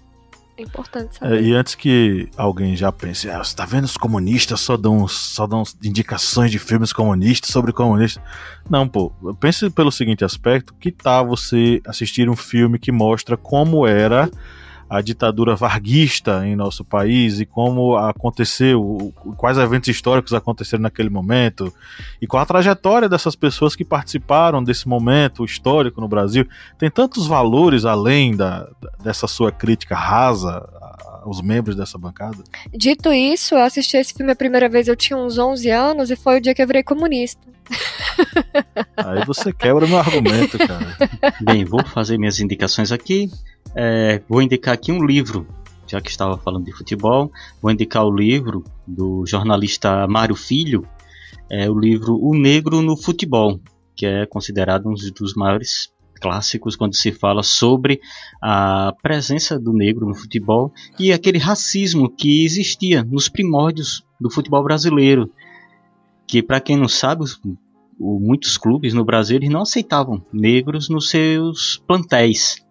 [0.57, 1.39] É importante saber.
[1.39, 5.07] É, e antes que alguém já pense, ah, você tá vendo os comunistas só dão,
[5.09, 8.23] só dão indicações de filmes comunistas sobre comunistas.
[8.71, 13.85] Não, pô, pense pelo seguinte aspecto, que tal você assistir um filme que mostra como
[13.85, 14.31] era
[14.95, 21.73] a ditadura varguista em nosso país e como aconteceu, quais eventos históricos aconteceram naquele momento
[22.23, 26.47] e qual a trajetória dessas pessoas que participaram desse momento histórico no Brasil.
[26.79, 28.69] Tem tantos valores além da,
[29.03, 30.65] dessa sua crítica rasa
[31.25, 32.45] aos membros dessa bancada.
[32.73, 36.17] Dito isso, eu assisti esse filme a primeira vez, eu tinha uns 11 anos e
[36.17, 37.41] foi o dia que eu virei comunista.
[38.97, 40.97] Aí você quebra meu argumento, cara.
[41.41, 43.31] Bem, vou fazer minhas indicações aqui.
[43.75, 45.47] É, vou indicar aqui um livro,
[45.87, 47.33] já que estava falando de futebol.
[47.63, 50.87] Vou indicar o livro do jornalista Mário Filho,
[51.51, 53.59] é o livro O Negro no Futebol,
[53.97, 55.91] que é considerado um dos maiores
[56.25, 58.01] clássicos quando se fala sobre
[58.41, 64.65] a presença do negro no futebol e aquele racismo que existia nos primórdios do futebol
[64.65, 65.31] brasileiro.
[66.27, 67.27] Que, para quem não sabe,
[68.01, 72.65] muitos clubes no Brasil não aceitavam negros nos seus plantéis.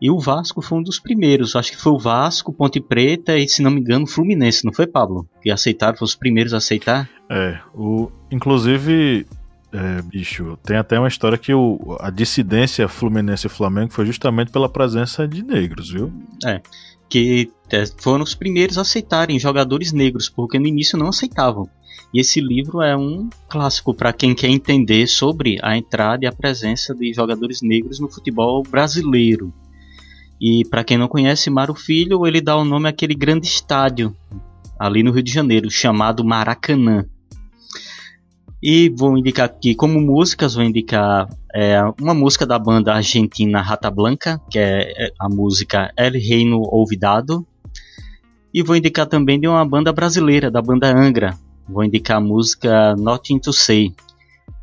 [0.00, 1.54] E o Vasco foi um dos primeiros.
[1.54, 4.86] Acho que foi o Vasco, Ponte Preta e, se não me engano, Fluminense, não foi,
[4.86, 5.28] Pablo?
[5.42, 7.10] Que aceitaram, foram os primeiros a aceitar?
[7.28, 9.26] É, o, inclusive,
[9.72, 14.50] é, bicho, tem até uma história que o, a dissidência Fluminense e Flamengo foi justamente
[14.50, 16.12] pela presença de negros, viu?
[16.44, 16.60] É,
[17.08, 21.68] que é, foram os primeiros a aceitarem jogadores negros, porque no início não aceitavam.
[22.12, 26.32] E esse livro é um clássico para quem quer entender sobre a entrada e a
[26.32, 29.52] presença de jogadores negros no futebol brasileiro.
[30.40, 34.16] E para quem não conhece, Mário Filho, ele dá o nome àquele grande estádio
[34.78, 37.04] ali no Rio de Janeiro, chamado Maracanã.
[38.62, 43.90] E vou indicar aqui como músicas, vou indicar é, uma música da banda argentina Rata
[43.90, 47.46] Blanca, que é, é a música El Reino Olvidado.
[48.52, 51.38] E vou indicar também de uma banda brasileira, da banda Angra.
[51.68, 53.94] Vou indicar a música Nothing to Say,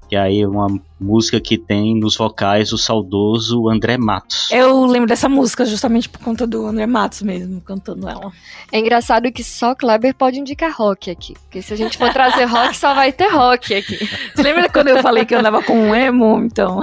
[0.07, 0.67] que aí é uma
[0.99, 4.49] música que tem nos vocais o saudoso André Matos.
[4.51, 8.31] Eu lembro dessa música justamente por conta do André Matos mesmo, cantando ela.
[8.71, 11.33] É engraçado que só Kleber pode indicar rock aqui.
[11.33, 13.97] Porque se a gente for trazer rock, só vai ter rock aqui.
[14.33, 16.41] Você lembra quando eu falei que eu andava com um emo?
[16.43, 16.81] Então.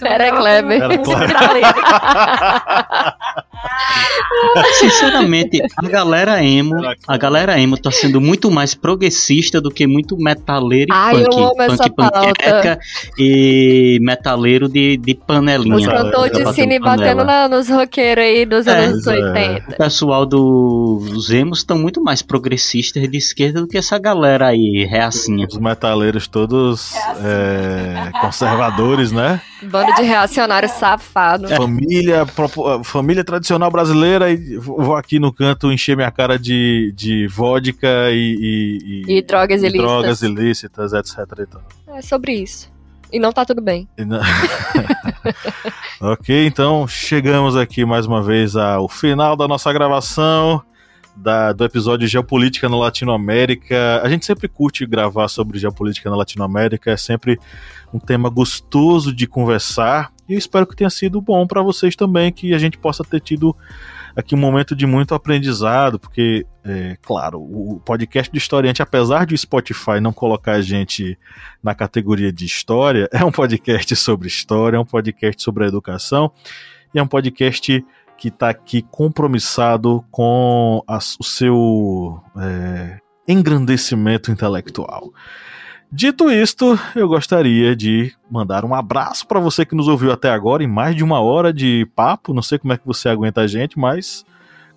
[0.00, 0.82] Era Kleber.
[0.82, 1.74] Era Kleber.
[4.78, 6.74] Sinceramente, a galera emo,
[7.06, 11.26] a galera emo tá sendo muito mais progressista do que muito metaleiro e Ai, punk.
[11.36, 12.78] eu amo punk essa panqueca
[13.18, 15.76] e metaleiro de, de panelinha.
[15.76, 19.22] Os cantores de Batendo cine batendo na- nos roqueiros aí dos É, anos pois é.
[19.22, 19.74] 80.
[19.74, 24.86] O pessoal dos emos estão muito mais progressistas de esquerda do que essa galera aí,
[24.90, 25.46] reacinha.
[25.50, 29.40] Os metaleiros todos é, conservadores, né?
[29.62, 31.48] Bando de reacionário safado.
[31.48, 32.24] Família,
[32.84, 39.04] família tradicional brasileira e vou aqui no canto encher minha cara de, de vodka e,
[39.06, 39.86] e, E drogas ilícitas.
[39.90, 41.18] drogas ilícitas, etc.
[41.38, 41.90] e.
[41.98, 42.70] É sobre isso.
[43.12, 43.88] E não tá tudo bem.
[43.98, 44.20] E não-
[46.00, 50.62] ok, então chegamos aqui mais uma vez ao final da nossa gravação
[51.16, 54.00] da- do episódio Geopolítica na Latinoamérica.
[54.02, 57.38] A gente sempre curte gravar sobre geopolítica na Latinoamérica, é sempre
[57.92, 62.32] um tema gostoso de conversar e eu espero que tenha sido bom para vocês também,
[62.32, 63.54] que a gente possa ter tido
[64.16, 69.34] aqui um momento de muito aprendizado, porque, é, claro, o podcast do Historiante, apesar de
[69.34, 71.18] o Spotify não colocar a gente
[71.62, 76.30] na categoria de história, é um podcast sobre história, é um podcast sobre a educação
[76.94, 77.84] e é um podcast
[78.18, 85.12] que está aqui compromissado com as- o seu é, engrandecimento intelectual.
[85.92, 90.62] Dito isto, eu gostaria de mandar um abraço para você que nos ouviu até agora
[90.62, 92.32] em mais de uma hora de papo.
[92.32, 94.24] Não sei como é que você aguenta a gente, mas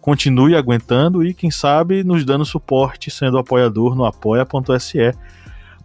[0.01, 5.14] continue aguentando e quem sabe nos dando suporte sendo apoiador no apoia.se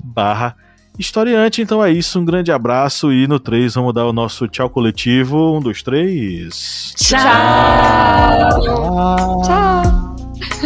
[0.02, 0.56] barra
[0.98, 2.18] Historiante, então é isso.
[2.18, 5.56] Um grande abraço e no 3 vamos dar o nosso tchau coletivo.
[5.56, 6.92] Um, dois, três.
[6.96, 7.20] Tchau!
[9.44, 10.16] Tchau!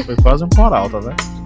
[0.07, 1.42] Foi quase um coral, tá vendo?